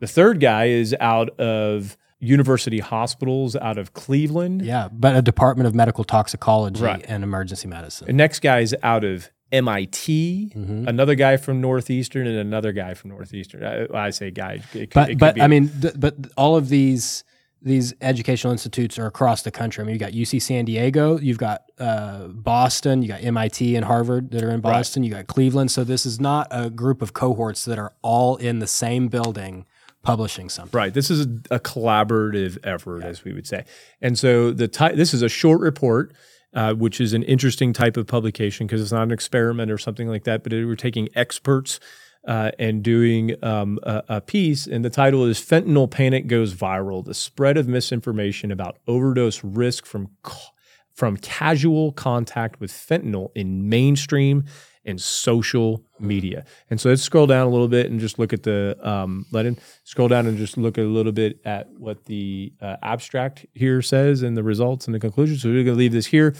[0.00, 4.62] The third guy is out of University Hospitals out of Cleveland.
[4.62, 7.04] Yeah, but a Department of Medical Toxicology Right.
[7.08, 8.06] and Emergency Medicine.
[8.08, 10.86] The next guy is out of MIT, Mm-hmm.
[10.88, 13.64] another guy from Northeastern, and another guy from Northeastern.
[13.64, 14.60] I, I say guy.
[14.74, 17.24] It it but could but be- I mean, th- but all of these
[17.62, 19.82] these educational institutes are across the country.
[19.82, 23.84] I mean, you got UC San Diego, you've got uh, Boston, you got MIT and
[23.84, 25.70] Harvard that are in Boston, you got Cleveland.
[25.70, 29.66] So this is not a group of cohorts that are all in the same building
[30.02, 30.76] publishing something.
[30.76, 30.94] Right.
[30.94, 33.64] This is a, a collaborative effort, as we would say.
[34.00, 36.14] And so the ty- this is a short report,
[36.54, 40.08] uh, which is an interesting type of publication because it's not an experiment or something
[40.08, 41.78] like that, but it, we're taking experts
[42.26, 44.66] uh, and doing um, a, a piece.
[44.66, 49.86] And the title is Fentanyl Panic Goes Viral The Spread of Misinformation About Overdose Risk
[49.86, 50.50] from, ca-
[50.92, 54.44] from Casual Contact with Fentanyl in Mainstream
[54.84, 56.44] and social media.
[56.70, 59.44] And so let's scroll down a little bit and just look at the um, let
[59.44, 63.82] in scroll down and just look a little bit at what the uh, abstract here
[63.82, 65.42] says and the results and the conclusions.
[65.42, 66.34] So we're going to leave this here.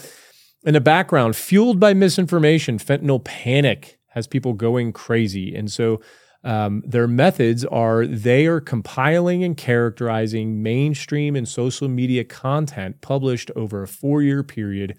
[0.64, 5.54] In the background, fueled by misinformation, fentanyl panic has people going crazy.
[5.54, 6.00] And so
[6.42, 13.50] um, their methods are they are compiling and characterizing mainstream and social media content published
[13.56, 14.96] over a four year period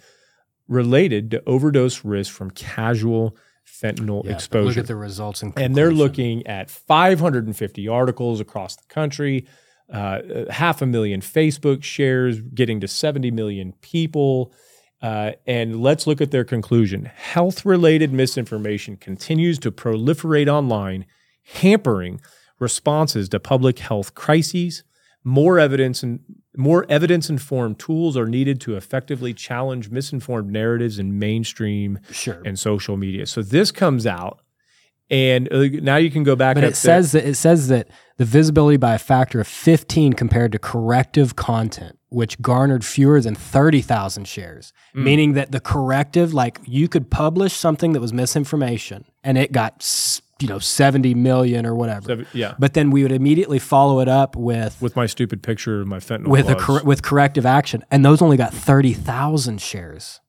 [0.68, 3.36] related to overdose risk from casual
[3.66, 4.68] fentanyl Yeah, exposure.
[4.68, 9.48] Look at the results and and they're looking at 550 articles across the country,
[9.92, 14.54] uh, half a million Facebook shares, getting to 70 million people.
[15.02, 17.06] Uh, and let's look at their conclusion.
[17.06, 21.06] Health related misinformation continues to proliferate online,
[21.56, 22.22] hampering
[22.60, 24.84] responses to public health crises.
[25.24, 26.20] More evidence and
[26.56, 32.42] more evidence informed tools are needed to effectively challenge misinformed narratives in mainstream Sure.
[32.46, 33.26] and social media.
[33.26, 34.42] So this comes out,
[35.12, 36.56] and uh, now you can go back.
[36.56, 36.74] But it there.
[36.74, 41.36] says that it says that the visibility by a factor of 15 compared to corrective
[41.36, 45.04] content, which garnered fewer than 30,000 shares, Mm.
[45.04, 49.86] meaning that the corrective, like you could publish something that was misinformation and it got
[50.40, 52.08] you know 70 million or whatever.
[52.08, 52.56] Seven- yeah.
[52.58, 55.98] But then we would immediately follow it up with with my stupid picture of my
[56.00, 60.22] fentanyl with a cor- with corrective action, and those only got 30,000 shares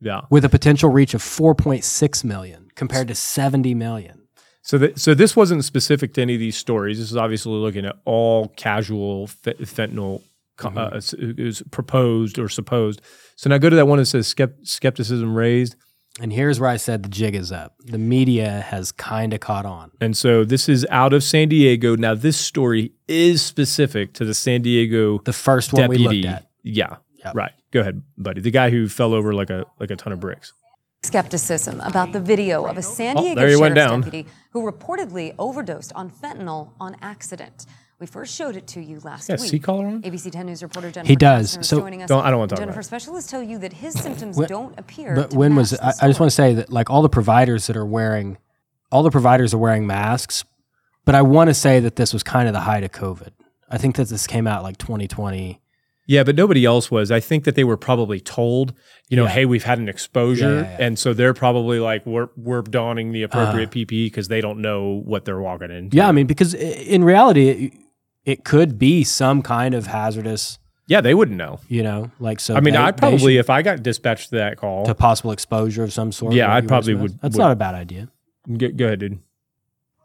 [0.00, 0.20] yeah.
[0.30, 4.25] with a potential reach of 4.6 million compared to 70 million.
[4.66, 6.98] So that so this wasn't specific to any of these stories.
[6.98, 10.22] This is obviously looking at all casual fe- fentanyl
[10.58, 10.78] Mm-hmm.
[10.78, 13.02] uh, is proposed or supposed.
[13.36, 15.76] So now go to that one that says skept- skepticism raised.
[16.18, 17.74] And here's where I said the jig is up.
[17.84, 19.90] The media has kind of caught on.
[20.00, 21.94] And so this is out of San Diego.
[21.94, 26.22] Now this story is specific to the San Diego The first one we deputy.
[26.22, 26.46] looked at.
[26.62, 26.96] Yeah.
[27.22, 27.34] Yep.
[27.34, 27.52] Right.
[27.70, 28.40] Go ahead, buddy.
[28.40, 30.54] The guy who fell over like a like a ton of bricks.
[31.20, 34.00] Skepticism about the video of a oh, San Oh, Diego there he went sheriff's down.
[34.02, 37.66] deputy who reportedly overdosed on fentanyl on accident.
[37.98, 39.38] We first showed it to you last week.
[39.38, 40.02] C-collar on?
[40.02, 41.58] ABC 10 News reporter Jennifer He does.
[41.66, 42.08] So- joining us.
[42.08, 42.88] Don't- I don't wanna talk Jennifer, about it.
[42.88, 45.14] specialists tell you that his symptoms When- don't appear.
[45.14, 45.96] But to when was match it?
[45.96, 48.36] the I, I just want to say that like all the providers that are wearing,
[48.92, 50.44] all the providers are wearing masks.
[51.06, 53.30] But I want to say that this was kind of the height of COVID.
[53.70, 55.60] I think that this came out like 2020.
[56.08, 57.10] Yeah, but nobody else was.
[57.10, 58.72] I think that they were probably told,
[59.08, 59.30] you know, Yeah.
[59.30, 63.10] hey, we've had an exposure, Yeah, yeah, and so they're probably like, we're we're donning
[63.12, 63.72] the appropriate uh.
[63.72, 65.96] PPE because they don't know what they're walking into.
[65.96, 67.72] Yeah, I mean, because in reality, it,
[68.24, 71.58] it could be some kind of hazardous, yeah, they wouldn't know.
[71.68, 72.54] you know, like so.
[72.54, 75.92] I mean, I probably, if I got dispatched to that call, to possible exposure of
[75.92, 76.34] some sort.
[76.34, 78.08] Yeah, wear probably would- That's would- not a bad idea.
[78.56, 79.18] go, go ahead, dude.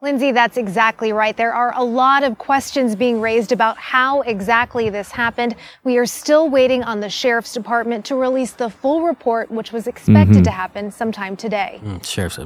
[0.04, 1.38] Lindsay, that's exactly right.
[1.38, 5.56] There are a lot of questions being raised about how exactly this happened.
[5.84, 9.86] We are still waiting on the sheriff's department to release the full report, which was
[9.86, 10.44] expected Mhm.
[10.46, 11.80] to happen sometime today.
[11.86, 12.38] Mm, Sheriff.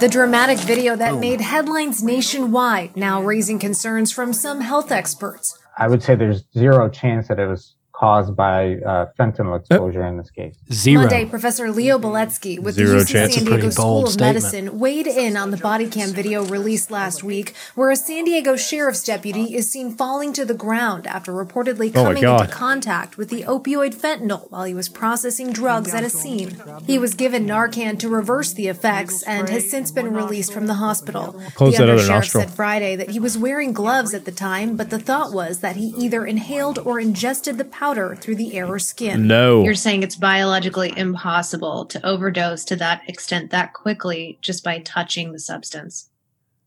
[0.00, 5.56] The dramatic video that made headlines nationwide now raising concerns from some health experts.
[5.76, 10.16] I would say there's zero chance that it was caused by uh, fentanyl exposure in
[10.16, 10.54] this case.
[10.70, 11.00] Zero.
[11.00, 13.34] Monday, Professor Leo Beletsky with Zero the UC chance.
[13.34, 14.34] San Diego School of statement.
[14.36, 18.54] Medicine weighed in on the body cam video released last week, where a San Diego
[18.54, 22.42] sheriff's deputy is seen falling to the ground after reportedly Oh coming God.
[22.42, 26.56] into contact with the opioid fentanyl while he was processing drugs at a scene.
[26.86, 30.74] He was given Narcan to reverse the effects and has since been released from the
[30.74, 31.32] hospital.
[31.56, 32.44] Close the that other undersheriff nostril.
[32.44, 35.74] said Friday that he was wearing gloves at the time, but the thought was that
[35.74, 39.26] he either inhaled or ingested the powder through the air or skin.
[39.26, 39.64] No.
[39.64, 45.32] You're saying it's biologically impossible to overdose to that extent that quickly just by touching
[45.32, 46.10] the substance.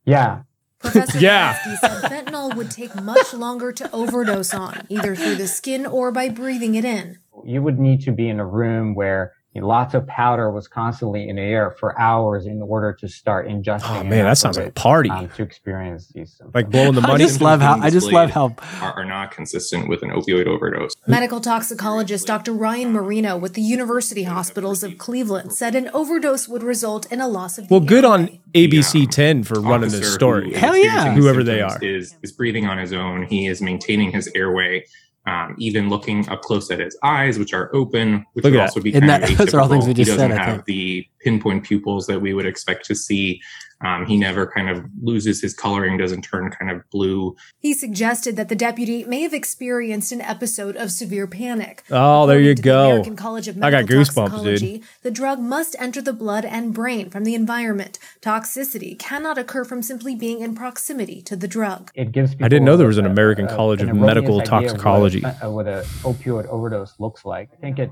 [0.05, 0.41] Yeah,
[0.79, 1.57] Professor Yeah.
[1.79, 6.29] Said fentanyl would take much longer to overdose on, either through the skin or by
[6.29, 7.19] breathing it in.
[7.45, 11.35] you would need to be in a room where lots of powder was constantly in
[11.35, 13.99] the air for hours in order to start ingesting.
[13.99, 15.09] Oh man, that sounds like a party.
[15.09, 16.55] um, to experience these symptoms.
[16.55, 17.13] like blowing the money.
[17.13, 17.23] I money.
[17.25, 20.93] just love how I just love how are, are not consistent with an opioid overdose.
[21.05, 22.53] Medical toxicologist Dr.
[22.53, 27.27] Ryan Marino with the University Hospitals of Cleveland said an overdose would result in a
[27.27, 28.39] loss of the well, good on airway.
[28.53, 30.53] ABC 10 for running Officer this story.
[30.53, 31.13] Hell yeah.
[31.13, 31.77] Whoever they are.
[31.83, 33.23] is is breathing on his own.
[33.23, 34.85] He is maintaining his airway.
[35.27, 38.81] Um, even looking up close at his eyes, which are open, which Look would also
[38.81, 41.05] be kind that- of those are all things we just he doesn't said, have the
[41.19, 43.39] pinpoint pupils that we would expect to see.
[43.83, 47.35] Um, he never kind of loses his coloring, doesn't turn kind of blue.
[47.59, 51.83] He suggested that the deputy may have experienced an episode of severe panic.
[51.89, 52.85] Oh, there you to the go.
[52.91, 54.83] American College of I got goosebumps, dude.
[55.01, 57.97] The drug must enter the blood and brain from the environment.
[58.21, 61.91] Toxicity cannot occur from simply being in proximity to the drug.
[61.95, 64.53] it gives I didn't know there was an American a- College an of Medical idea
[64.53, 65.25] of what a- Toxicology.
[65.25, 67.49] uh, What, a opioid overdose looks like.
[67.53, 67.89] I think it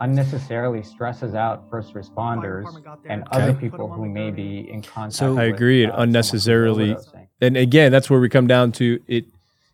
[0.00, 2.66] unnecessarily stresses out first responders
[3.06, 5.14] and other people who may be in contact.
[5.14, 5.84] So I agree.
[5.84, 6.96] It uh, unnecessarily,
[7.40, 9.26] and again, that's where we come down to it.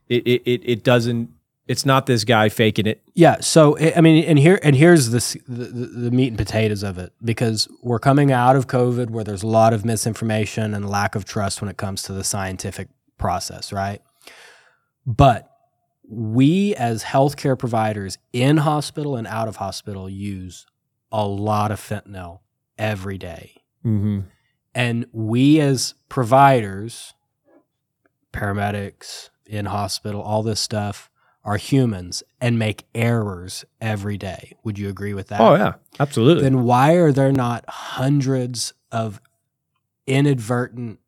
[0.09, 1.31] It it it, it doesn't.
[1.69, 3.03] It's not this guy faking it.
[3.15, 3.41] Yeah.
[3.41, 6.39] So I I mean, and here and here's the, s- the the the meat and
[6.39, 10.75] potatoes of it because we're coming out of COVID where there's a lot of misinformation
[10.75, 14.01] and lack of trust when it comes to the scientific process, right?
[15.07, 15.49] But
[16.09, 20.67] we as healthcare providers in hospital and out of hospital use
[21.11, 22.41] a lot of fentanyl
[22.79, 23.63] every day.
[23.85, 24.21] Mm-hmm.
[24.75, 27.15] And we as providers,
[28.33, 31.11] paramedics in hospital, all this stuff
[31.45, 34.57] are humans and make errors every day.
[34.65, 35.41] Would you agree with that?
[35.41, 36.43] Oh yeah, absolutely.
[36.43, 39.21] Then why are there not hundreds of
[40.07, 40.99] inadvertent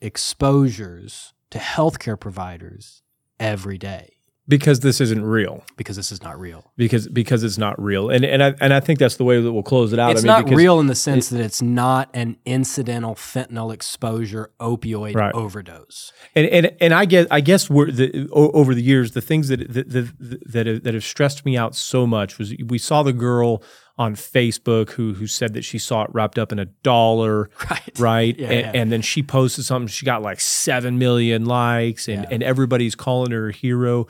[0.00, 3.02] exposures to healthcare providers
[3.40, 4.15] every day?
[4.48, 5.64] Because this isn't real.
[5.76, 6.70] Because this is not real.
[6.76, 9.52] Because because it's not real, and and I and I think that's the way that
[9.52, 10.12] we'll close it out.
[10.12, 14.50] It's I mean, not real in the sense that it's not an incidental fentanyl exposure
[14.60, 15.34] opioid Right.
[15.34, 16.12] overdose.
[16.34, 19.48] and and and I guess I guess we're the o- over the years the things
[19.48, 20.12] that that that
[20.52, 23.62] that have, that have stressed me out so much was we saw the girl
[23.98, 27.98] on Facebook who who said that she saw it wrapped up in a dollar, right?
[27.98, 28.80] Right, Yeah, and, yeah.
[28.82, 29.88] and then she posted something.
[29.88, 34.06] She got like seven million likes, and and everybody's calling her a hero.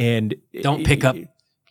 [0.00, 1.14] And Don't pick up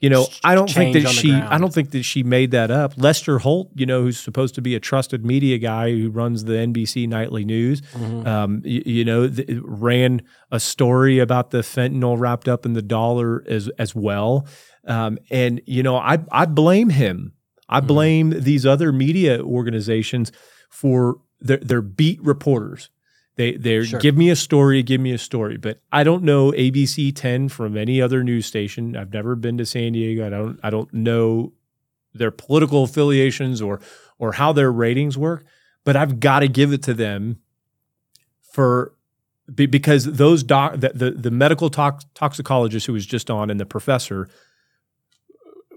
[0.01, 1.33] You know, I don't think that she.
[1.33, 2.93] I don't think that she made that up.
[2.95, 6.53] Lester Holt, you know, who's supposed to be a trusted media guy who runs the
[6.53, 8.25] NBC nightly news, Mhm.
[8.25, 10.21] um, you, you know, th- ran
[10.51, 14.47] a story about the fentanyl wrapped up in the dollar as as well.
[14.87, 17.33] Um, and you know, I I blame him.
[17.67, 20.31] I blame these other media organizations
[20.69, 22.89] for their their beat reporters.
[23.39, 24.01] They they Sure.
[24.01, 25.55] give me a story, give me a story.
[25.55, 28.97] But I don't know ABC 10 from any other news station.
[28.97, 30.27] I've never been to San Diego.
[30.27, 31.53] I don't I don't know
[32.13, 33.79] their political affiliations or
[34.17, 35.45] or how their ratings work.
[35.85, 37.39] But I've got to give it to them
[38.41, 38.93] for
[39.55, 43.65] because those doc the the, the medical tox, toxicologist who was just on and the
[43.65, 44.27] professor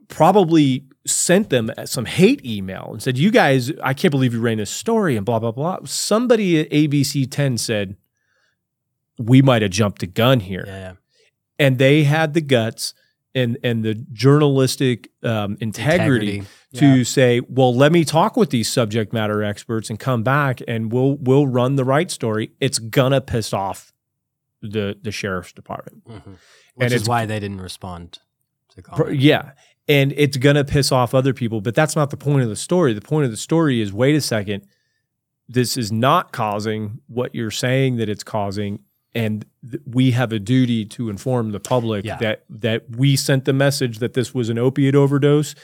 [0.09, 4.59] probably sent them some hate email and said, "You guys, I can't believe you ran
[4.59, 5.79] this story," and blah blah blah.
[5.85, 7.97] Somebody at ABC 10 said,
[9.19, 10.93] "We might have jumped a gun here," Yeah.
[11.59, 12.95] and they had the guts
[13.35, 16.43] and and the journalistic um, integrity, Integrity,
[16.75, 17.05] to yeah.
[17.05, 21.17] say, "Well, let me talk with these subject matter experts and come back, and we'll
[21.17, 23.93] we'll run the right story." It's gonna piss off
[24.61, 26.37] the the sheriff's department, Mhm.
[26.75, 28.19] Which is it's why they didn't respond
[28.77, 29.53] to Yeah.
[29.89, 32.57] And it's going to piss off other people, but that's not the point of the
[32.57, 32.93] story.
[32.95, 34.65] The point of the story is wait a second,
[35.49, 38.79] this is not causing what you're saying that it's causing.
[39.15, 42.17] And th- we have a duty to inform the public Yeah.
[42.19, 45.55] that that we sent the message that this was an opiate overdose,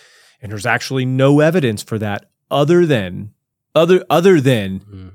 [0.43, 3.33] and there's actually no evidence for that other than
[3.75, 5.11] other other than Mm.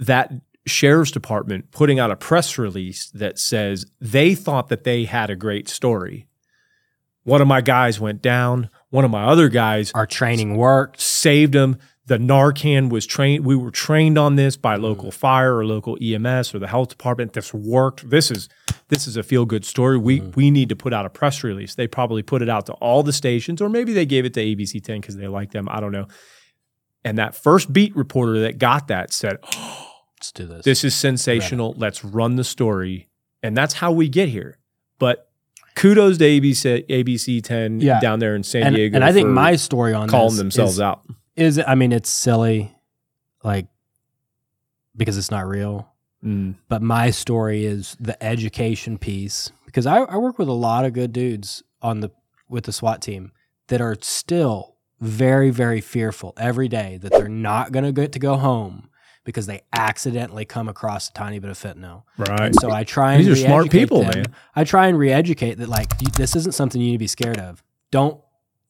[0.00, 0.32] that
[0.66, 5.36] sheriff's department putting out a press release that says they thought that they had a
[5.36, 6.26] great story.
[7.30, 8.70] One of my guys went down.
[8.88, 11.78] One of my other guys, our training worked, saved him.
[12.06, 13.44] The Narcan was trained.
[13.44, 14.82] We were trained on this by mm-hmm.
[14.82, 17.34] local fire or local EMS or the health department.
[17.34, 18.10] This worked.
[18.10, 18.48] This is
[18.88, 19.96] this is a feel good story.
[19.96, 20.32] We mm-hmm.
[20.34, 21.76] we need to put out a press release.
[21.76, 24.40] They probably put it out to all the stations, or maybe they gave it to
[24.40, 25.68] ABC 10 because they like them.
[25.70, 26.08] I don't know.
[27.04, 29.86] And that first beat reporter that got that said, oh,
[30.18, 30.64] Let's do this.
[30.64, 31.74] this is sensational.
[31.78, 33.08] Let's run the story.
[33.40, 34.58] And that's how we get here.
[34.98, 35.29] But
[35.80, 38.00] kudos to ABC, ABC 10 Yeah.
[38.00, 38.96] down there in San and, Diego.
[38.96, 41.02] And I think my story on calling this themselves is, out.
[41.36, 42.74] is I mean it's silly,
[43.42, 43.66] like
[44.96, 45.88] because it's not real.
[46.24, 46.56] Mm.
[46.68, 50.92] But my story is the education piece because I, I work with a lot of
[50.92, 52.10] good dudes on the
[52.48, 53.32] with the SWAT team
[53.68, 58.18] that are still very very fearful every day that they're not going to get to
[58.18, 58.89] go home
[59.30, 62.02] because they accidentally come across a tiny bit of fentanyl.
[62.18, 62.40] Right.
[62.40, 64.10] And so I try and These are smart people, them.
[64.14, 64.24] man.
[64.54, 67.62] I try and re-educate that like this isn't something you need to be scared of.
[67.90, 68.20] Don't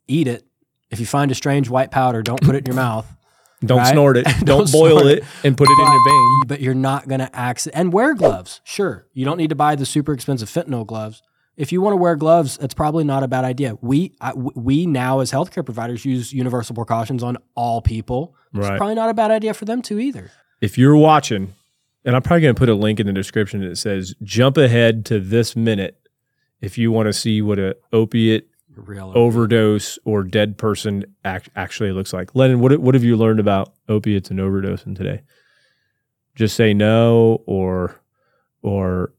[0.08, 0.44] eat it.
[0.90, 3.06] If you find a strange white powder, don't put it in your mouth.
[3.64, 3.92] Don't right?
[3.92, 4.26] snort it.
[4.44, 6.40] Don't, boil snort it and put it in your vein.
[6.46, 8.62] But you're not going to accident and wear gloves.
[8.64, 11.20] Sure, you don't need to buy the super expensive fentanyl gloves.
[11.58, 13.74] If you want to wear gloves, it's probably not a bad idea.
[13.82, 18.34] We I, we now as healthcare providers use universal precautions on all people.
[18.54, 18.78] It's Right.
[18.78, 20.30] probably not a bad idea for them too either.
[20.60, 21.54] If you're watching,
[22.04, 25.04] and I'm probably going to put a link in the description that says jump ahead
[25.06, 25.96] to this minute
[26.60, 31.92] if you want to see what a opiate Real overdose or dead person act, actually
[31.92, 32.34] looks like.
[32.34, 35.22] Lennon, what what have you learned about opiates and overdosing today?
[36.34, 38.00] Just say no, or
[38.62, 39.12] or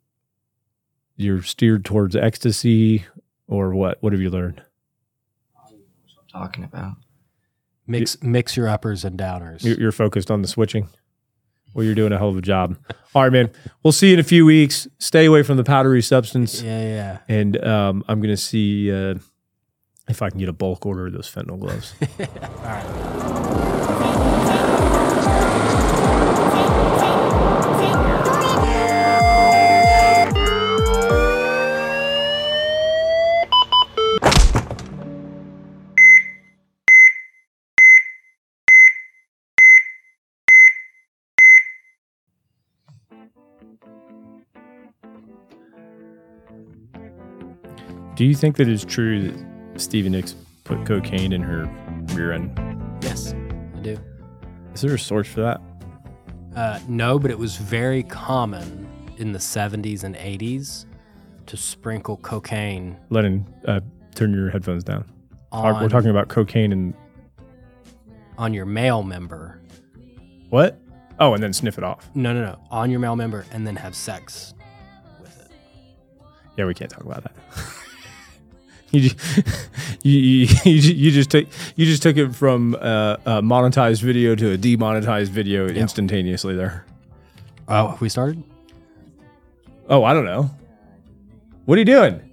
[1.15, 3.05] you're steered towards ecstasy,
[3.47, 4.01] or what?
[4.01, 4.63] What have you learned?
[5.55, 6.93] I don't know what I'm talking about.
[7.85, 9.63] Mix mix your uppers and downers.
[9.63, 10.87] You're, you're focused on the switching.
[11.73, 12.77] Well, you're doing a hell of a job.
[13.15, 13.49] All right, man.
[13.83, 14.87] We'll see you in a few weeks.
[14.99, 16.61] Stay away from the powdery substance.
[16.61, 17.17] Yeah, yeah.
[17.27, 19.15] And um, I'm gonna see uh,
[20.07, 21.93] if I can get a bulk order of those fentanyl gloves.
[22.19, 22.27] All
[22.63, 23.87] right.
[48.21, 51.65] Do you think that it's true that Stevie Nicks put cocaine in her
[52.13, 52.55] rear end?
[53.01, 53.97] Yes, I do.
[54.75, 55.59] Is there a source for that?
[56.55, 60.85] Uh, no, but it was very common in the 70s and 80s
[61.47, 62.95] to sprinkle cocaine.
[63.09, 63.79] Lennon, uh,
[64.13, 65.03] turn your headphones down.
[65.51, 66.93] Talk- We're talking about cocaine and
[68.37, 69.59] on your male member.
[70.51, 70.79] what?
[71.19, 72.07] Oh, and then sniff it off.
[72.13, 72.59] No, no, no.
[72.69, 74.53] On your male member and then have sex.
[75.19, 75.49] With it.
[76.55, 77.33] Yeah, we can't talk about that.
[78.91, 79.09] you,
[80.03, 84.01] you, you, you, ju- you just took you just took it from uh, a monetized
[84.01, 86.85] video to a demonetized video instantaneously there.
[87.67, 88.43] Oh, we started?
[89.89, 90.49] Oh, I don't know.
[91.65, 92.30] What are you doing?